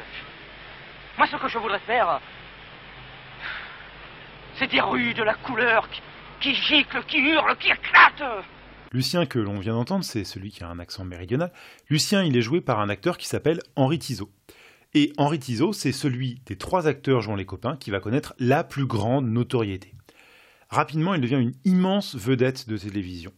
Moi, 1.19 1.27
ce 1.27 1.37
que 1.37 1.49
je 1.49 1.59
voudrais 1.59 1.81
faire, 1.81 2.21
c'est 4.55 4.69
des 4.69 4.81
rues 4.81 5.15
de 5.15 5.25
la 5.25 5.35
couleur 5.35 5.89
qui, 5.91 6.03
qui 6.41 6.55
giclent, 6.55 7.03
qui 7.05 7.19
hurlent, 7.19 7.57
qui 7.57 7.71
éclatent. 7.71 8.45
Lucien 8.93 9.27
que 9.27 9.39
l'on 9.39 9.59
vient 9.59 9.75
d'entendre, 9.75 10.05
c'est 10.05 10.25
celui 10.25 10.51
qui 10.51 10.65
a 10.65 10.69
un 10.69 10.79
accent 10.79 11.05
méridional. 11.05 11.53
Lucien, 11.91 12.23
il 12.23 12.37
est 12.37 12.43
joué 12.43 12.61
par 12.61 12.81
un 12.81 12.89
acteur 12.89 13.19
qui 13.19 13.27
s'appelle 13.27 13.61
Henri 13.75 13.99
Tizot. 13.99 14.31
Et 14.95 15.13
Henri 15.19 15.39
Tizot, 15.39 15.73
c'est 15.73 15.93
celui 15.93 16.41
des 16.47 16.57
trois 16.57 16.87
acteurs 16.87 17.21
jouant 17.21 17.37
les 17.37 17.45
copains 17.45 17.77
qui 17.77 17.91
va 17.91 18.01
connaître 18.01 18.35
la 18.39 18.65
plus 18.65 18.87
grande 18.87 19.29
notoriété. 19.29 19.93
Rapidement, 20.69 21.15
il 21.15 21.21
devient 21.21 21.41
une 21.41 21.55
immense 21.65 22.17
vedette 22.17 22.69
de 22.69 22.77
télévision. 22.77 23.33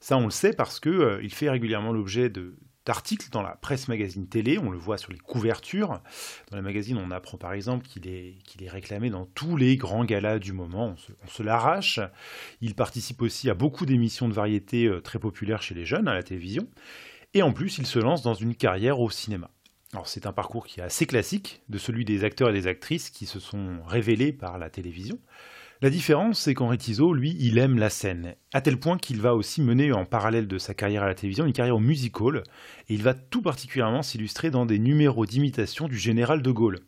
Ça, 0.00 0.16
on 0.18 0.24
le 0.24 0.30
sait 0.30 0.52
parce 0.52 0.80
que 0.80 0.90
euh, 0.90 1.28
fait 1.28 1.48
régulièrement 1.48 1.92
l'objet 1.92 2.28
de 2.28 2.56
d'articles 2.86 3.28
dans 3.30 3.42
la 3.42 3.56
presse 3.56 3.88
magazine 3.88 4.26
télé, 4.28 4.58
on 4.58 4.70
le 4.70 4.78
voit 4.78 4.98
sur 4.98 5.12
les 5.12 5.18
couvertures. 5.18 6.00
Dans 6.50 6.56
les 6.56 6.62
magazines, 6.62 6.98
on 6.98 7.10
apprend 7.10 7.38
par 7.38 7.52
exemple 7.52 7.86
qu'il 7.86 8.06
est, 8.08 8.36
qu'il 8.44 8.62
est 8.62 8.68
réclamé 8.68 9.10
dans 9.10 9.26
tous 9.26 9.56
les 9.56 9.76
grands 9.76 10.04
galas 10.04 10.38
du 10.38 10.52
moment, 10.52 10.88
on 10.88 10.96
se, 10.96 11.12
on 11.24 11.28
se 11.28 11.42
l'arrache. 11.42 12.00
Il 12.60 12.74
participe 12.74 13.22
aussi 13.22 13.48
à 13.50 13.54
beaucoup 13.54 13.86
d'émissions 13.86 14.28
de 14.28 14.34
variété 14.34 14.86
euh, 14.86 15.00
très 15.00 15.18
populaires 15.18 15.62
chez 15.62 15.74
les 15.74 15.84
jeunes 15.86 16.08
à 16.08 16.14
la 16.14 16.22
télévision. 16.22 16.68
Et 17.32 17.42
en 17.42 17.52
plus, 17.52 17.78
il 17.78 17.86
se 17.86 17.98
lance 17.98 18.22
dans 18.22 18.34
une 18.34 18.54
carrière 18.54 19.00
au 19.00 19.10
cinéma. 19.10 19.50
Alors 19.92 20.08
c'est 20.08 20.26
un 20.26 20.32
parcours 20.32 20.66
qui 20.66 20.80
est 20.80 20.82
assez 20.82 21.06
classique 21.06 21.62
de 21.68 21.78
celui 21.78 22.04
des 22.04 22.24
acteurs 22.24 22.50
et 22.50 22.52
des 22.52 22.66
actrices 22.66 23.10
qui 23.10 23.26
se 23.26 23.38
sont 23.38 23.80
révélés 23.86 24.32
par 24.32 24.58
la 24.58 24.68
télévision. 24.68 25.18
La 25.82 25.90
différence, 25.90 26.38
c'est 26.38 26.54
qu'Henri 26.54 26.78
Tizot, 26.78 27.12
lui, 27.12 27.36
il 27.40 27.58
aime 27.58 27.78
la 27.78 27.90
scène, 27.90 28.36
à 28.52 28.60
tel 28.60 28.78
point 28.78 28.96
qu'il 28.96 29.20
va 29.20 29.34
aussi 29.34 29.60
mener 29.60 29.92
en 29.92 30.04
parallèle 30.04 30.46
de 30.46 30.56
sa 30.56 30.72
carrière 30.72 31.02
à 31.02 31.08
la 31.08 31.14
télévision 31.14 31.46
une 31.46 31.52
carrière 31.52 31.76
au 31.76 31.80
musical, 31.80 32.44
et 32.88 32.94
il 32.94 33.02
va 33.02 33.12
tout 33.12 33.42
particulièrement 33.42 34.02
s'illustrer 34.02 34.50
dans 34.50 34.66
des 34.66 34.78
numéros 34.78 35.26
d'imitation 35.26 35.88
du 35.88 35.98
général 35.98 36.42
de 36.42 36.50
Gaulle. 36.52 36.78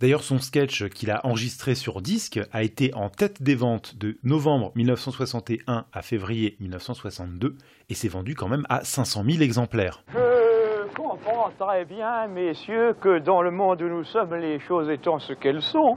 D'ailleurs, 0.00 0.22
son 0.22 0.38
sketch 0.38 0.84
qu'il 0.90 1.10
a 1.10 1.24
enregistré 1.26 1.74
sur 1.74 2.02
disque 2.02 2.38
a 2.52 2.62
été 2.62 2.92
en 2.94 3.08
tête 3.08 3.42
des 3.42 3.54
ventes 3.54 3.96
de 3.96 4.18
novembre 4.22 4.72
1961 4.76 5.86
à 5.90 6.02
février 6.02 6.56
1962, 6.60 7.56
et 7.88 7.94
s'est 7.94 8.08
vendu 8.08 8.34
quand 8.34 8.48
même 8.48 8.66
à 8.68 8.84
500 8.84 9.24
000 9.24 9.42
exemplaires. 9.42 10.04
Je 10.12 10.94
comprends 10.94 11.50
très 11.58 11.86
bien, 11.86 12.28
messieurs, 12.28 12.94
que 13.00 13.18
dans 13.18 13.40
le 13.40 13.50
monde 13.50 13.80
où 13.80 13.88
nous 13.88 14.04
sommes, 14.04 14.34
les 14.34 14.60
choses 14.60 14.90
étant 14.90 15.18
ce 15.18 15.32
qu'elles 15.32 15.62
sont, 15.62 15.96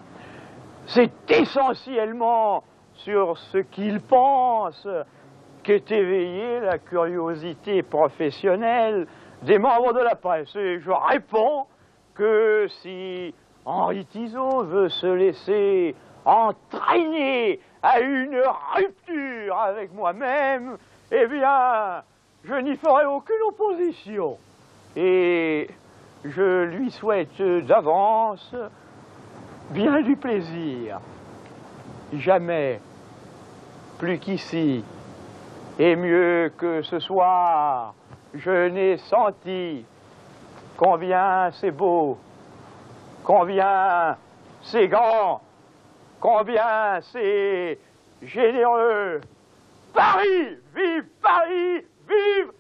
c'est 0.88 1.12
essentiellement 1.30 2.64
sur 2.94 3.38
ce 3.38 3.60
qu'ils 3.60 4.02
pensent 4.02 4.88
qu'est 5.64 5.92
éveillée 5.92 6.60
la 6.60 6.78
curiosité 6.78 7.84
professionnelle 7.84 9.08
des 9.44 9.58
membres 9.58 9.94
de 9.94 10.00
la 10.00 10.16
presse. 10.16 10.56
Et 10.56 10.80
je 10.80 10.92
réponds 10.92 11.66
que 12.16 12.68
si 12.82 13.34
Henri 13.66 14.06
Tizot 14.06 14.64
veut 14.64 14.90
se 14.90 15.08
laisser 15.08 15.96
entraîner 16.26 17.60
à 17.82 18.00
une 18.00 18.42
rupture 18.76 19.58
avec 19.58 19.94
moi-même, 19.94 20.78
eh 21.12 21.28
bien, 21.28 22.04
je 22.44 22.56
n'y 22.56 22.76
ferai 22.76 23.06
aucune 23.06 23.42
opposition. 23.48 24.38
Et 24.96 25.70
je 26.26 26.64
lui 26.64 26.92
souhaite 26.92 27.42
d'avance 27.42 28.56
bien 29.70 30.02
du 30.02 30.16
plaisir. 30.16 31.00
Jamais, 32.14 32.82
plus 34.00 34.20
qu'ici, 34.20 34.84
et 35.80 35.96
mieux 35.96 36.52
que 36.58 36.82
ce 36.82 37.00
soir, 37.00 37.94
je 38.34 38.68
n'ai 38.68 38.98
senti 38.98 39.86
combien 40.78 41.52
c'est 41.52 41.72
beau, 41.72 42.18
combien 43.24 44.18
c'est 44.64 44.88
grand, 44.88 45.42
combien 46.20 47.00
c'est 47.14 47.80
généreux. 48.22 49.22
Paris, 49.94 50.58
vive 50.76 51.06
Paris, 51.22 51.86
vive 52.08 52.52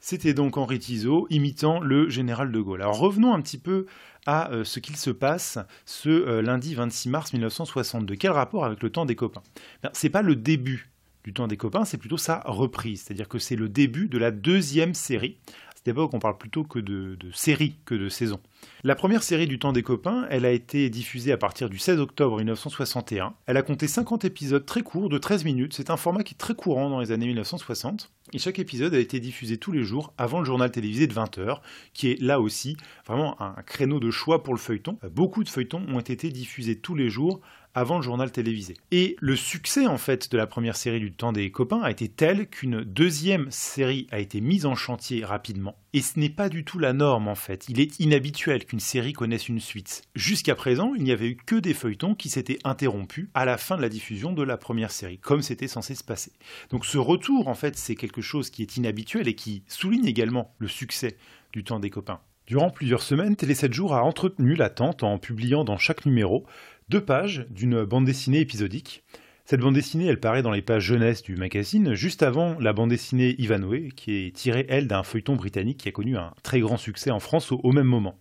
C'était 0.00 0.34
donc 0.34 0.56
Henri 0.56 0.78
Tizot 0.78 1.26
imitant 1.30 1.80
le 1.80 2.08
général 2.08 2.52
de 2.52 2.60
Gaulle. 2.60 2.82
Alors 2.82 2.98
revenons 2.98 3.34
un 3.34 3.40
petit 3.40 3.58
peu 3.58 3.86
à 4.26 4.50
euh, 4.52 4.64
ce 4.64 4.80
qu'il 4.80 4.96
se 4.96 5.10
passe 5.10 5.58
ce 5.84 6.08
euh, 6.08 6.42
lundi 6.42 6.74
26 6.74 7.08
mars 7.08 7.32
1962. 7.32 8.14
Quel 8.16 8.30
rapport 8.30 8.64
avec 8.64 8.82
le 8.82 8.90
temps 8.90 9.04
des 9.04 9.16
copains? 9.16 9.42
Ben, 9.82 9.90
C'est 9.92 10.10
pas 10.10 10.22
le 10.22 10.36
début 10.36 10.90
du 11.24 11.32
temps 11.32 11.46
des 11.46 11.56
copains, 11.56 11.84
c'est 11.84 11.98
plutôt 11.98 12.16
sa 12.16 12.40
reprise, 12.46 13.02
c'est-à-dire 13.02 13.28
que 13.28 13.38
c'est 13.38 13.54
le 13.54 13.68
début 13.68 14.08
de 14.08 14.18
la 14.18 14.32
deuxième 14.32 14.92
série. 14.92 15.38
À 15.48 15.76
cette 15.76 15.88
époque, 15.88 16.12
on 16.14 16.18
parle 16.18 16.36
plutôt 16.36 16.64
que 16.64 16.80
de 16.80 17.16
série 17.32 17.76
que 17.84 17.94
de 17.94 18.08
saison. 18.08 18.40
La 18.84 18.96
première 18.96 19.22
série 19.22 19.46
du 19.46 19.60
Temps 19.60 19.72
des 19.72 19.84
copains, 19.84 20.26
elle 20.28 20.44
a 20.44 20.50
été 20.50 20.90
diffusée 20.90 21.30
à 21.30 21.36
partir 21.36 21.70
du 21.70 21.78
16 21.78 22.00
octobre 22.00 22.38
1961. 22.38 23.32
Elle 23.46 23.56
a 23.56 23.62
compté 23.62 23.86
50 23.86 24.24
épisodes 24.24 24.66
très 24.66 24.82
courts 24.82 25.08
de 25.08 25.18
13 25.18 25.44
minutes. 25.44 25.72
C'est 25.72 25.88
un 25.88 25.96
format 25.96 26.24
qui 26.24 26.34
est 26.34 26.36
très 26.36 26.54
courant 26.54 26.90
dans 26.90 26.98
les 26.98 27.12
années 27.12 27.26
1960. 27.26 28.10
Et 28.32 28.40
chaque 28.40 28.58
épisode 28.58 28.92
a 28.94 28.98
été 28.98 29.20
diffusé 29.20 29.56
tous 29.56 29.70
les 29.70 29.84
jours 29.84 30.12
avant 30.18 30.40
le 30.40 30.44
journal 30.44 30.68
télévisé 30.72 31.06
de 31.06 31.14
20h, 31.14 31.60
qui 31.92 32.10
est 32.10 32.20
là 32.20 32.40
aussi 32.40 32.76
vraiment 33.06 33.40
un 33.40 33.54
créneau 33.62 34.00
de 34.00 34.10
choix 34.10 34.42
pour 34.42 34.52
le 34.52 34.58
feuilleton. 34.58 34.98
Beaucoup 35.12 35.44
de 35.44 35.48
feuilletons 35.48 35.86
ont 35.88 36.00
été 36.00 36.30
diffusés 36.30 36.74
tous 36.74 36.96
les 36.96 37.08
jours 37.08 37.40
avant 37.74 37.98
le 37.98 38.02
journal 38.02 38.32
télévisé. 38.32 38.74
Et 38.90 39.14
le 39.20 39.36
succès 39.36 39.86
en 39.86 39.96
fait 39.96 40.32
de 40.32 40.36
la 40.36 40.48
première 40.48 40.74
série 40.74 40.98
du 40.98 41.12
temps 41.12 41.32
des 41.32 41.52
copains 41.52 41.82
a 41.82 41.90
été 41.92 42.08
tel 42.08 42.48
qu'une 42.48 42.82
deuxième 42.82 43.48
série 43.52 44.08
a 44.10 44.18
été 44.18 44.40
mise 44.40 44.66
en 44.66 44.74
chantier 44.74 45.24
rapidement. 45.24 45.76
Et 45.94 46.00
ce 46.00 46.18
n'est 46.18 46.30
pas 46.30 46.48
du 46.48 46.64
tout 46.64 46.78
la 46.78 46.94
norme 46.94 47.28
en 47.28 47.34
fait. 47.34 47.66
Il 47.68 47.78
est 47.78 48.00
inhabituel 48.00 48.64
qu'une 48.64 48.80
série 48.80 49.12
connaisse 49.12 49.50
une 49.50 49.60
suite. 49.60 50.02
Jusqu'à 50.14 50.54
présent, 50.54 50.94
il 50.94 51.04
n'y 51.04 51.12
avait 51.12 51.28
eu 51.28 51.36
que 51.36 51.56
des 51.56 51.74
feuilletons 51.74 52.14
qui 52.14 52.30
s'étaient 52.30 52.58
interrompus 52.64 53.28
à 53.34 53.44
la 53.44 53.58
fin 53.58 53.76
de 53.76 53.82
la 53.82 53.90
diffusion 53.90 54.32
de 54.32 54.42
la 54.42 54.56
première 54.56 54.90
série, 54.90 55.18
comme 55.18 55.42
c'était 55.42 55.68
censé 55.68 55.94
se 55.94 56.02
passer. 56.02 56.32
Donc 56.70 56.86
ce 56.86 56.96
retour 56.96 57.48
en 57.48 57.54
fait 57.54 57.76
c'est 57.76 57.94
quelque 57.94 58.22
chose 58.22 58.48
qui 58.48 58.62
est 58.62 58.78
inhabituel 58.78 59.28
et 59.28 59.34
qui 59.34 59.64
souligne 59.68 60.06
également 60.06 60.54
le 60.58 60.68
succès 60.68 61.18
du 61.52 61.62
temps 61.62 61.78
des 61.78 61.90
copains. 61.90 62.20
Durant 62.46 62.70
plusieurs 62.70 63.02
semaines, 63.02 63.36
Télé 63.36 63.54
7 63.54 63.72
jours 63.74 63.94
a 63.94 64.02
entretenu 64.02 64.54
l'attente 64.54 65.02
en 65.02 65.18
publiant 65.18 65.62
dans 65.62 65.76
chaque 65.76 66.06
numéro 66.06 66.46
deux 66.88 67.04
pages 67.04 67.46
d'une 67.50 67.84
bande 67.84 68.06
dessinée 68.06 68.40
épisodique. 68.40 69.04
Cette 69.52 69.60
bande 69.60 69.74
dessinée, 69.74 70.06
elle 70.06 70.18
paraît 70.18 70.40
dans 70.40 70.50
les 70.50 70.62
pages 70.62 70.84
jeunesse 70.84 71.22
du 71.22 71.36
magazine, 71.36 71.92
juste 71.92 72.22
avant 72.22 72.58
la 72.58 72.72
bande 72.72 72.88
dessinée 72.88 73.34
Ivanhoe, 73.36 73.90
qui 73.94 74.14
est 74.14 74.34
tirée, 74.34 74.64
elle, 74.70 74.86
d'un 74.88 75.02
feuilleton 75.02 75.36
britannique 75.36 75.76
qui 75.76 75.90
a 75.90 75.92
connu 75.92 76.16
un 76.16 76.32
très 76.42 76.60
grand 76.60 76.78
succès 76.78 77.10
en 77.10 77.20
France 77.20 77.52
au, 77.52 77.70
même 77.70 77.86
moment. 77.86 78.18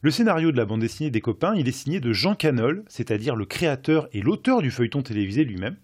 Le 0.00 0.12
scénario 0.12 0.52
de 0.52 0.56
la 0.56 0.64
bande 0.64 0.80
dessinée 0.80 1.10
des 1.10 1.20
copains, 1.20 1.56
il 1.56 1.66
est 1.66 1.72
signé 1.72 1.98
de 1.98 2.12
Jean 2.12 2.36
Canol, 2.36 2.84
c'est-à-dire 2.86 3.34
le 3.34 3.46
créateur 3.46 4.06
et 4.12 4.20
l'auteur 4.20 4.62
du 4.62 4.70
feuilleton 4.70 5.02
télévisé 5.02 5.42
lui-même, 5.42 5.76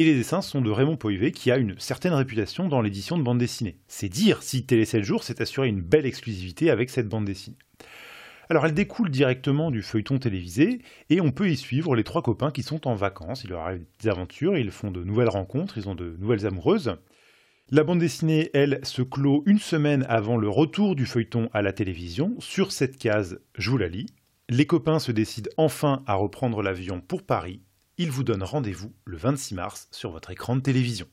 et 0.00 0.04
les 0.04 0.16
dessins 0.16 0.42
sont 0.42 0.62
de 0.62 0.70
Raymond 0.72 0.96
Poivet, 0.96 1.30
qui 1.30 1.52
a 1.52 1.56
une 1.56 1.78
certaine 1.78 2.12
réputation 2.12 2.66
dans 2.66 2.80
l'édition 2.80 3.18
de 3.18 3.22
bande 3.22 3.38
dessinée. 3.38 3.76
C'est 3.86 4.08
dire 4.08 4.42
si 4.42 4.66
Télé 4.66 4.84
7 4.84 5.04
jours 5.04 5.22
s'est 5.22 5.40
assuré 5.40 5.68
une 5.68 5.80
belle 5.80 6.06
exclusivité 6.06 6.70
avec 6.70 6.90
cette 6.90 7.08
bande 7.08 7.24
dessinée. 7.24 7.56
Alors 8.50 8.64
elle 8.64 8.74
découle 8.74 9.10
directement 9.10 9.70
du 9.70 9.82
feuilleton 9.82 10.18
télévisé 10.18 10.80
et 11.10 11.20
on 11.20 11.32
peut 11.32 11.50
y 11.50 11.56
suivre 11.56 11.94
les 11.94 12.04
trois 12.04 12.22
copains 12.22 12.50
qui 12.50 12.62
sont 12.62 12.88
en 12.88 12.94
vacances. 12.94 13.44
Il 13.44 13.50
leur 13.50 13.60
arrive 13.60 13.84
des 14.00 14.08
aventures, 14.08 14.56
ils 14.56 14.70
font 14.70 14.90
de 14.90 15.04
nouvelles 15.04 15.28
rencontres, 15.28 15.76
ils 15.76 15.88
ont 15.88 15.94
de 15.94 16.16
nouvelles 16.18 16.46
amoureuses. 16.46 16.96
La 17.70 17.84
bande 17.84 17.98
dessinée, 17.98 18.48
elle, 18.54 18.80
se 18.82 19.02
clôt 19.02 19.42
une 19.44 19.58
semaine 19.58 20.06
avant 20.08 20.38
le 20.38 20.48
retour 20.48 20.96
du 20.96 21.04
feuilleton 21.04 21.50
à 21.52 21.60
la 21.60 21.74
télévision. 21.74 22.34
Sur 22.38 22.72
cette 22.72 22.96
case, 22.96 23.40
je 23.58 23.70
vous 23.70 23.76
la 23.76 23.88
lis. 23.88 24.06
Les 24.48 24.64
copains 24.64 24.98
se 24.98 25.12
décident 25.12 25.50
enfin 25.58 26.02
à 26.06 26.14
reprendre 26.14 26.62
l'avion 26.62 27.02
pour 27.02 27.24
Paris. 27.24 27.60
Ils 27.98 28.10
vous 28.10 28.24
donnent 28.24 28.42
rendez-vous 28.42 28.94
le 29.04 29.18
26 29.18 29.54
mars 29.56 29.88
sur 29.90 30.10
votre 30.10 30.30
écran 30.30 30.56
de 30.56 30.62
télévision. 30.62 31.06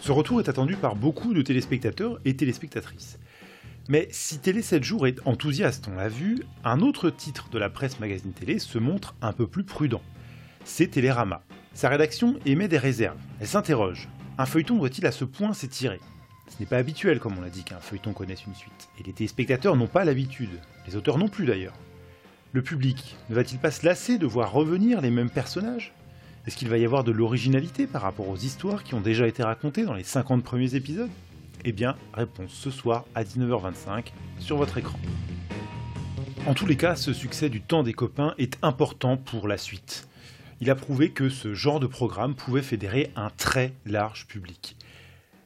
Ce 0.00 0.12
retour 0.12 0.38
est 0.38 0.48
attendu 0.48 0.76
par 0.76 0.94
beaucoup 0.94 1.34
de 1.34 1.42
téléspectateurs 1.42 2.20
et 2.24 2.36
téléspectatrices. 2.36 3.18
Mais 3.88 4.08
si 4.10 4.38
Télé 4.38 4.62
7 4.62 4.82
jours 4.82 5.06
est 5.06 5.20
enthousiaste, 5.26 5.88
on 5.92 5.96
l'a 5.96 6.08
vu, 6.08 6.42
un 6.64 6.80
autre 6.80 7.10
titre 7.10 7.48
de 7.50 7.58
la 7.58 7.68
presse 7.68 8.00
magazine 8.00 8.32
télé 8.32 8.58
se 8.58 8.78
montre 8.78 9.14
un 9.20 9.32
peu 9.34 9.46
plus 9.46 9.64
prudent. 9.64 10.00
C'est 10.64 10.86
Télérama. 10.86 11.42
Sa 11.74 11.90
rédaction 11.90 12.36
émet 12.46 12.68
des 12.68 12.78
réserves. 12.78 13.18
Elle 13.40 13.46
s'interroge. 13.46 14.08
Un 14.38 14.46
feuilleton 14.46 14.76
doit-il 14.76 15.04
à 15.04 15.12
ce 15.12 15.26
point 15.26 15.52
s'étirer? 15.52 16.00
Ce 16.48 16.58
n'est 16.60 16.66
pas 16.66 16.78
habituel, 16.78 17.20
comme 17.20 17.36
on 17.36 17.42
l'a 17.42 17.50
dit, 17.50 17.62
qu'un 17.62 17.78
feuilleton 17.78 18.14
connaisse 18.14 18.46
une 18.46 18.54
suite. 18.54 18.88
Et 18.98 19.02
les 19.02 19.12
téléspectateurs 19.12 19.76
n'ont 19.76 19.86
pas 19.86 20.04
l'habitude. 20.04 20.60
Les 20.86 20.96
auteurs 20.96 21.18
non 21.18 21.28
plus 21.28 21.44
d'ailleurs. 21.44 21.76
Le 22.52 22.62
public 22.62 23.16
ne 23.28 23.34
va-t-il 23.34 23.58
pas 23.58 23.70
se 23.70 23.84
lasser 23.84 24.16
de 24.16 24.26
voir 24.26 24.52
revenir 24.52 25.02
les 25.02 25.10
mêmes 25.10 25.30
personnages? 25.30 25.92
Est-ce 26.46 26.56
qu'il 26.56 26.68
va 26.68 26.78
y 26.78 26.84
avoir 26.86 27.04
de 27.04 27.12
l'originalité 27.12 27.86
par 27.86 28.02
rapport 28.02 28.28
aux 28.28 28.36
histoires 28.36 28.82
qui 28.82 28.94
ont 28.94 29.00
déjà 29.00 29.26
été 29.26 29.42
racontées 29.42 29.84
dans 29.84 29.94
les 29.94 30.04
50 30.04 30.42
premiers 30.42 30.74
épisodes? 30.74 31.10
Eh 31.64 31.72
bien, 31.72 31.96
réponse 32.12 32.52
ce 32.52 32.70
soir 32.70 33.04
à 33.14 33.24
19h25 33.24 34.12
sur 34.38 34.56
votre 34.56 34.78
écran. 34.78 34.98
En 36.46 36.54
tous 36.54 36.66
les 36.66 36.76
cas, 36.76 36.94
ce 36.94 37.12
succès 37.12 37.48
du 37.48 37.62
temps 37.62 37.82
des 37.82 37.94
copains 37.94 38.34
est 38.38 38.58
important 38.62 39.16
pour 39.16 39.48
la 39.48 39.56
suite. 39.56 40.08
Il 40.60 40.70
a 40.70 40.74
prouvé 40.74 41.10
que 41.10 41.28
ce 41.28 41.54
genre 41.54 41.80
de 41.80 41.86
programme 41.86 42.34
pouvait 42.34 42.62
fédérer 42.62 43.10
un 43.16 43.30
très 43.30 43.72
large 43.86 44.26
public. 44.26 44.76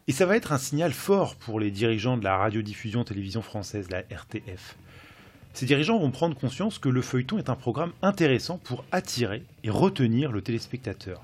Et 0.09 0.13
ça 0.13 0.27
va 0.27 0.37
être 0.37 0.53
un 0.53 0.59
signal 0.59 0.93
fort 0.93 1.37
pour 1.37 1.61
les 1.61 1.71
dirigeants 1.71 2.17
de 2.17 2.25
la 2.25 2.37
radiodiffusion 2.37 3.05
télévision 3.05 3.43
française, 3.43 3.91
la 3.91 4.01
RTF. 4.01 4.77
Ces 5.53 5.67
dirigeants 5.67 5.99
vont 5.99 6.11
prendre 6.11 6.37
conscience 6.37 6.79
que 6.79 6.89
le 6.89 7.03
feuilleton 7.03 7.39
est 7.39 7.51
un 7.51 7.55
programme 7.55 7.93
intéressant 8.03 8.59
pour 8.59 8.85
attirer 8.91 9.43
et 9.65 9.71
retenir 9.71 10.33
le 10.33 10.43
téléspectateur 10.43 11.23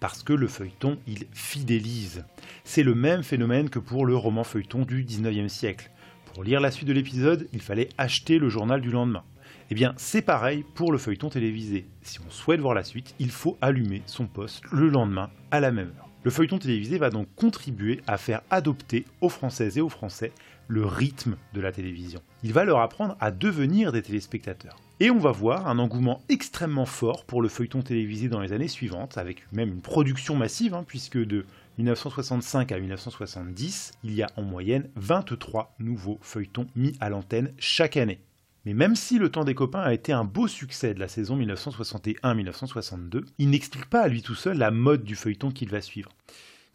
parce 0.00 0.22
que 0.22 0.32
le 0.32 0.48
feuilleton, 0.48 0.98
il 1.06 1.26
fidélise. 1.32 2.24
C'est 2.64 2.82
le 2.82 2.94
même 2.94 3.22
phénomène 3.22 3.70
que 3.70 3.78
pour 3.78 4.06
le 4.06 4.16
roman 4.16 4.44
feuilleton 4.44 4.82
du 4.82 5.04
19e 5.04 5.48
siècle. 5.48 5.90
Pour 6.32 6.44
lire 6.44 6.60
la 6.60 6.70
suite 6.70 6.88
de 6.88 6.92
l'épisode, 6.92 7.48
il 7.52 7.60
fallait 7.60 7.88
acheter 7.98 8.38
le 8.38 8.48
journal 8.48 8.80
du 8.80 8.90
lendemain. 8.90 9.24
Eh 9.70 9.74
bien, 9.74 9.92
c'est 9.96 10.22
pareil 10.22 10.64
pour 10.74 10.92
le 10.92 10.98
feuilleton 10.98 11.28
télévisé. 11.28 11.86
Si 12.02 12.20
on 12.26 12.30
souhaite 12.30 12.60
voir 12.60 12.74
la 12.74 12.84
suite, 12.84 13.14
il 13.18 13.30
faut 13.30 13.58
allumer 13.60 14.02
son 14.06 14.26
poste 14.26 14.62
le 14.70 14.88
lendemain 14.88 15.30
à 15.50 15.60
la 15.60 15.72
même 15.72 15.92
heure. 15.98 16.08
Le 16.24 16.30
feuilleton 16.30 16.58
télévisé 16.58 16.98
va 16.98 17.10
donc 17.10 17.28
contribuer 17.36 18.00
à 18.06 18.18
faire 18.18 18.42
adopter 18.50 19.04
aux 19.20 19.28
Françaises 19.28 19.78
et 19.78 19.80
aux 19.80 19.88
Français 19.88 20.32
le 20.68 20.84
rythme 20.84 21.36
de 21.54 21.60
la 21.60 21.72
télévision. 21.72 22.20
Il 22.42 22.52
va 22.52 22.64
leur 22.64 22.80
apprendre 22.80 23.16
à 23.20 23.30
devenir 23.30 23.92
des 23.92 24.02
téléspectateurs. 24.02 24.76
Et 25.00 25.12
on 25.12 25.18
va 25.18 25.30
voir 25.30 25.68
un 25.68 25.78
engouement 25.78 26.22
extrêmement 26.28 26.84
fort 26.84 27.24
pour 27.24 27.40
le 27.40 27.48
feuilleton 27.48 27.82
télévisé 27.82 28.28
dans 28.28 28.40
les 28.40 28.52
années 28.52 28.66
suivantes, 28.66 29.16
avec 29.16 29.44
même 29.52 29.68
une 29.68 29.80
production 29.80 30.34
massive, 30.34 30.74
hein, 30.74 30.84
puisque 30.84 31.18
de 31.18 31.46
1965 31.78 32.72
à 32.72 32.80
1970, 32.80 33.92
il 34.02 34.14
y 34.14 34.24
a 34.24 34.30
en 34.34 34.42
moyenne 34.42 34.90
23 34.96 35.76
nouveaux 35.78 36.18
feuilletons 36.20 36.66
mis 36.74 36.96
à 36.98 37.10
l'antenne 37.10 37.52
chaque 37.58 37.96
année. 37.96 38.18
Mais 38.64 38.74
même 38.74 38.96
si 38.96 39.20
Le 39.20 39.30
Temps 39.30 39.44
des 39.44 39.54
copains 39.54 39.82
a 39.82 39.94
été 39.94 40.12
un 40.12 40.24
beau 40.24 40.48
succès 40.48 40.94
de 40.94 41.00
la 41.00 41.06
saison 41.06 41.38
1961-1962, 41.38 43.22
il 43.38 43.50
n'explique 43.50 43.86
pas 43.86 44.02
à 44.02 44.08
lui 44.08 44.22
tout 44.22 44.34
seul 44.34 44.58
la 44.58 44.72
mode 44.72 45.04
du 45.04 45.14
feuilleton 45.14 45.52
qu'il 45.52 45.70
va 45.70 45.80
suivre. 45.80 46.10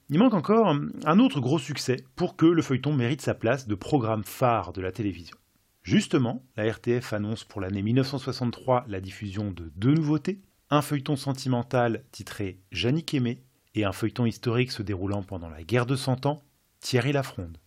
Il 0.10 0.18
manque 0.18 0.34
encore 0.34 0.74
un 1.06 1.20
autre 1.20 1.42
gros 1.42 1.60
succès 1.60 1.98
pour 2.16 2.38
que 2.38 2.46
le 2.46 2.62
feuilleton 2.62 2.94
mérite 2.94 3.22
sa 3.22 3.34
place 3.34 3.68
de 3.68 3.76
programme 3.76 4.24
phare 4.24 4.72
de 4.72 4.82
la 4.82 4.94
télévision. 4.94 5.36
Justement, 5.84 6.42
la 6.56 6.72
RTF 6.72 7.12
annonce 7.12 7.44
pour 7.44 7.60
l'année 7.60 7.82
1963 7.82 8.86
la 8.88 9.02
diffusion 9.02 9.52
de 9.52 9.70
deux 9.76 9.94
nouveautés, 9.94 10.40
un 10.70 10.82
feuilleton 10.82 11.18
sentimental 11.18 12.06
titré 12.14 12.62
Jannick 12.72 13.14
Aimé 13.14 13.44
et 13.76 13.84
un 13.84 13.92
feuilleton 13.92 14.26
historique 14.26 14.72
se 14.72 14.82
déroulant 14.82 15.24
pendant 15.24 15.50
la 15.50 15.62
guerre 15.64 15.86
de 15.86 15.98
Cent 15.98 16.26
Ans, 16.26 16.42
Thierry 16.80 17.12
Lafronde. 17.12 17.58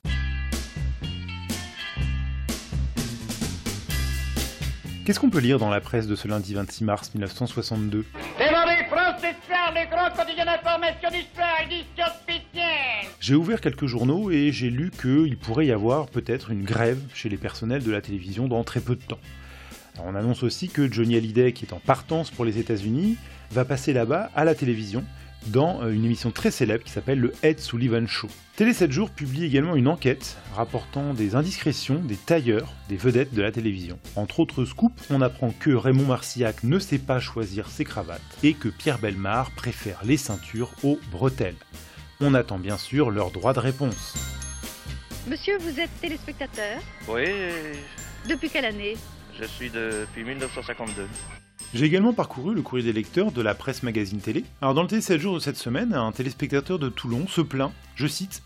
Qu'est-ce 5.05 5.21
qu'on 5.21 5.29
peut 5.29 5.41
lire 5.41 5.59
dans 5.59 5.69
la 5.69 5.83
presse 5.83 6.07
de 6.07 6.17
ce 6.17 6.27
lundi 6.27 6.55
26 6.55 6.85
mars 6.85 7.15
1962 7.15 8.07
Demandez 8.39 8.56
France 8.56 8.56
ce 8.56 8.56
J'ai 13.21 13.35
ouvert 13.35 13.61
quelques 13.61 13.87
journaux 13.87 14.31
et 14.31 14.53
j'ai 14.53 14.71
lu 14.71 14.91
qu'il 14.91 15.37
pourrait 15.37 15.67
y 15.67 15.73
avoir 15.73 16.07
peut-être 16.07 16.51
une 16.51 16.63
grève 16.63 17.01
chez 17.15 17.29
les 17.29 17.37
personnels 17.37 17.83
de 17.83 17.91
la 17.91 18.01
télévision 18.01 18.47
dans 18.47 18.63
très 18.63 18.81
peu 18.81 18.95
de 18.95 19.03
temps. 19.03 19.19
on 19.99 20.15
annonce 20.15 20.43
aussi 20.45 20.69
que 20.69 20.91
Johnny 20.93 21.17
Hallyday, 21.17 21.53
qui 21.53 21.65
est 21.65 21.73
en 21.73 21.81
partance 21.81 22.31
pour 22.31 22.45
les 22.45 22.59
États-Unis, 22.59 23.17
va 23.51 23.65
passer 23.65 23.93
là-bas 23.93 24.31
à 24.37 24.45
la 24.45 24.55
télévision 24.55 25.03
dans 25.49 25.83
euh, 25.83 25.91
une 25.91 26.05
émission 26.05 26.31
très 26.31 26.51
célèbre 26.51 26.85
qui 26.85 26.91
s'appelle 26.91 27.21
le 27.21 27.33
Ed 27.43 27.61
Sullivan 27.61 28.07
Show. 28.07 28.29
Télé 28.57 28.73
7 28.73 28.91
jours 28.91 29.11
publie 29.11 29.45
également 29.45 29.77
une 29.77 29.89
enquête 29.89 30.37
rapportant 30.55 31.15
des 31.15 31.35
indiscrétions 31.35 31.97
des 31.97 32.17
tailleurs 32.17 32.73
des 32.89 32.97
vedettes 32.97 33.35
de 33.35 33.43
la 33.43 33.53
télévision. 33.53 33.99
Entre 34.17 34.41
autres 34.41 34.65
scoops, 34.65 35.03
on 35.11 35.21
apprend 35.21 35.51
que 35.51 35.71
Raymond 35.71 36.07
Marcillac 36.07 36.65
ne 36.65 36.79
sait 36.79 36.99
pas 36.99 37.21
choisir 37.21 37.69
ses 37.69 37.85
cravates 37.85 38.23
et 38.43 38.55
que 38.55 38.69
Pierre 38.69 38.99
Belmar 38.99 39.51
préfère 39.53 40.01
les 40.05 40.17
ceintures 40.17 40.71
aux 40.83 40.99
bretelles. 41.11 41.57
On 42.21 42.33
attend 42.33 42.59
bien 42.59 42.79
sûr 42.79 43.11
leur 43.11 43.31
droit 43.31 43.53
de 43.53 43.61
réponse. 43.61 44.15
Monsieur, 45.29 45.59
vous 45.59 45.81
êtes 45.81 45.91
téléspectateur? 46.01 46.81
Oui. 47.09 47.25
Depuis 48.29 48.49
quelle 48.49 48.65
année? 48.65 48.97
Je 49.39 49.45
suis 49.45 49.71
depuis 49.71 50.25
1952. 50.25 51.07
J'ai 51.75 51.85
également 51.85 52.13
parcouru 52.13 52.55
le 52.55 52.63
courrier 52.63 52.85
des 52.85 52.93
lecteurs 52.93 53.33
de 53.33 53.43
la 53.43 53.55
presse 53.55 53.83
magazine 53.83 54.21
télé. 54.21 54.45
Alors 54.61 54.75
dans 54.75 54.83
le 54.83 54.89
télé 54.89 55.01
7 55.01 55.21
jours 55.21 55.35
de 55.35 55.41
cette 55.41 55.57
semaine, 55.57 55.95
un 55.95 56.13
téléspectateur 56.13 56.79
de 56.79 56.89
Toulon 56.89 57.27
se 57.27 57.41
plaint, 57.41 57.73
je 57.97 58.07
cite, 58.07 58.43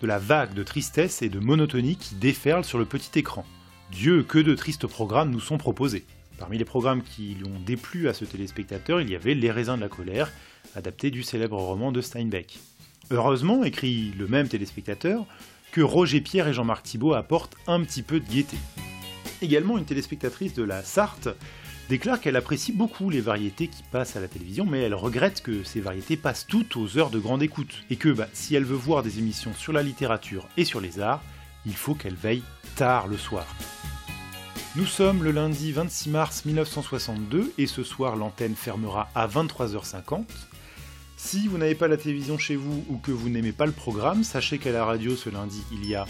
de 0.00 0.06
la 0.06 0.18
vague 0.18 0.54
de 0.54 0.62
tristesse 0.62 1.22
et 1.22 1.28
de 1.28 1.38
monotonie 1.38 1.96
qui 1.96 2.14
déferle 2.16 2.64
sur 2.64 2.78
le 2.78 2.84
petit 2.84 3.18
écran. 3.18 3.44
Dieu, 3.92 4.22
que 4.22 4.38
de 4.38 4.54
tristes 4.54 4.86
programmes 4.86 5.30
nous 5.30 5.40
sont 5.40 5.58
proposés. 5.58 6.04
Parmi 6.38 6.58
les 6.58 6.64
programmes 6.64 7.02
qui 7.02 7.34
lui 7.34 7.44
ont 7.44 7.60
déplu 7.64 8.08
à 8.08 8.14
ce 8.14 8.24
téléspectateur, 8.24 9.00
il 9.00 9.10
y 9.10 9.14
avait 9.14 9.34
Les 9.34 9.50
raisins 9.50 9.76
de 9.76 9.82
la 9.82 9.88
colère, 9.88 10.32
adapté 10.74 11.10
du 11.10 11.22
célèbre 11.22 11.58
roman 11.58 11.92
de 11.92 12.00
Steinbeck. 12.00 12.58
Heureusement, 13.10 13.62
écrit 13.62 14.12
le 14.18 14.26
même 14.26 14.48
téléspectateur, 14.48 15.26
que 15.70 15.82
Roger 15.82 16.20
Pierre 16.20 16.48
et 16.48 16.52
Jean-Marc 16.52 16.84
Thibault 16.84 17.14
apportent 17.14 17.56
un 17.66 17.80
petit 17.82 18.02
peu 18.02 18.18
de 18.18 18.28
gaieté. 18.28 18.56
Également 19.40 19.78
une 19.78 19.84
téléspectatrice 19.84 20.54
de 20.54 20.62
la 20.62 20.82
Sarthe 20.82 21.28
déclare 21.92 22.22
qu'elle 22.22 22.36
apprécie 22.36 22.72
beaucoup 22.72 23.10
les 23.10 23.20
variétés 23.20 23.68
qui 23.68 23.82
passent 23.82 24.16
à 24.16 24.20
la 24.22 24.26
télévision, 24.26 24.64
mais 24.64 24.80
elle 24.80 24.94
regrette 24.94 25.42
que 25.42 25.62
ces 25.62 25.82
variétés 25.82 26.16
passent 26.16 26.46
toutes 26.46 26.74
aux 26.78 26.96
heures 26.96 27.10
de 27.10 27.18
grande 27.18 27.42
écoute, 27.42 27.82
et 27.90 27.96
que 27.96 28.08
bah, 28.08 28.28
si 28.32 28.54
elle 28.54 28.64
veut 28.64 28.74
voir 28.74 29.02
des 29.02 29.18
émissions 29.18 29.52
sur 29.52 29.74
la 29.74 29.82
littérature 29.82 30.48
et 30.56 30.64
sur 30.64 30.80
les 30.80 31.00
arts, 31.00 31.22
il 31.66 31.74
faut 31.74 31.94
qu'elle 31.94 32.14
veille 32.14 32.44
tard 32.76 33.08
le 33.08 33.18
soir. 33.18 33.46
Nous 34.74 34.86
sommes 34.86 35.22
le 35.22 35.32
lundi 35.32 35.70
26 35.70 36.08
mars 36.08 36.46
1962 36.46 37.52
et 37.58 37.66
ce 37.66 37.82
soir 37.82 38.16
l'antenne 38.16 38.54
fermera 38.54 39.10
à 39.14 39.28
23h50. 39.28 40.24
Si 41.18 41.46
vous 41.46 41.58
n'avez 41.58 41.74
pas 41.74 41.88
la 41.88 41.98
télévision 41.98 42.38
chez 42.38 42.56
vous 42.56 42.86
ou 42.88 42.96
que 42.96 43.12
vous 43.12 43.28
n'aimez 43.28 43.52
pas 43.52 43.66
le 43.66 43.72
programme, 43.72 44.24
sachez 44.24 44.56
qu'à 44.56 44.72
la 44.72 44.86
radio 44.86 45.14
ce 45.14 45.28
lundi 45.28 45.62
il 45.70 45.86
y 45.86 45.94
a 45.94 46.06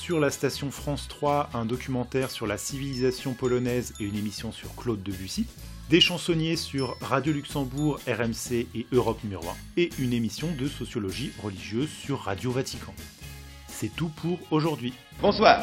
sur 0.00 0.18
la 0.18 0.30
station 0.30 0.70
France 0.70 1.08
3 1.08 1.50
un 1.52 1.66
documentaire 1.66 2.30
sur 2.30 2.46
la 2.46 2.56
civilisation 2.56 3.34
polonaise 3.34 3.92
et 4.00 4.04
une 4.04 4.16
émission 4.16 4.50
sur 4.50 4.74
Claude 4.74 5.02
Debussy, 5.02 5.46
des 5.90 6.00
chansonniers 6.00 6.56
sur 6.56 6.96
Radio 7.02 7.34
Luxembourg, 7.34 8.00
RMC 8.08 8.66
et 8.74 8.86
Europe 8.92 9.22
numéro 9.22 9.46
1, 9.46 9.54
et 9.76 9.90
une 9.98 10.14
émission 10.14 10.48
de 10.58 10.68
sociologie 10.68 11.32
religieuse 11.42 11.90
sur 11.90 12.20
Radio 12.20 12.50
Vatican. 12.50 12.94
C'est 13.68 13.94
tout 13.94 14.08
pour 14.08 14.38
aujourd'hui. 14.50 14.94
Bonsoir. 15.20 15.62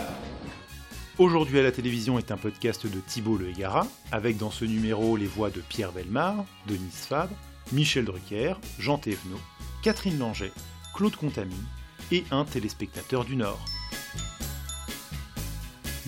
Aujourd'hui 1.17 1.57
à 1.57 1.63
la 1.63 1.71
télévision 1.71 2.19
est 2.19 2.31
un 2.31 2.37
podcast 2.37 2.85
de 2.85 2.99
Thibault 2.99 3.37
Le 3.37 3.49
Hégara, 3.49 3.87
avec 4.11 4.37
dans 4.37 4.51
ce 4.51 4.65
numéro 4.65 5.17
les 5.17 5.25
voix 5.25 5.49
de 5.49 5.61
Pierre 5.61 5.91
Belmar, 5.91 6.45
Denis 6.67 6.91
Fabre, 6.91 7.35
Michel 7.71 8.05
Drucker, 8.05 8.53
Jean 8.77 8.99
Thévenot, 8.99 9.41
Catherine 9.81 10.19
Langer, 10.19 10.51
Claude 10.93 11.15
Contamine 11.15 11.65
et 12.11 12.23
un 12.29 12.45
téléspectateur 12.45 13.25
du 13.25 13.35
Nord. 13.35 13.65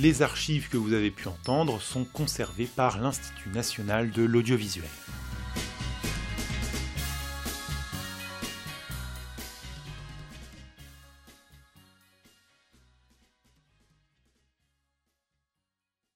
Les 0.01 0.21
archives 0.21 0.69
que 0.69 0.77
vous 0.77 0.93
avez 0.93 1.11
pu 1.11 1.27
entendre 1.27 1.81
sont 1.81 2.05
conservées 2.05 2.69
par 2.73 3.01
l'Institut 3.01 3.49
national 3.49 4.11
de 4.11 4.23
l'audiovisuel. 4.23 4.87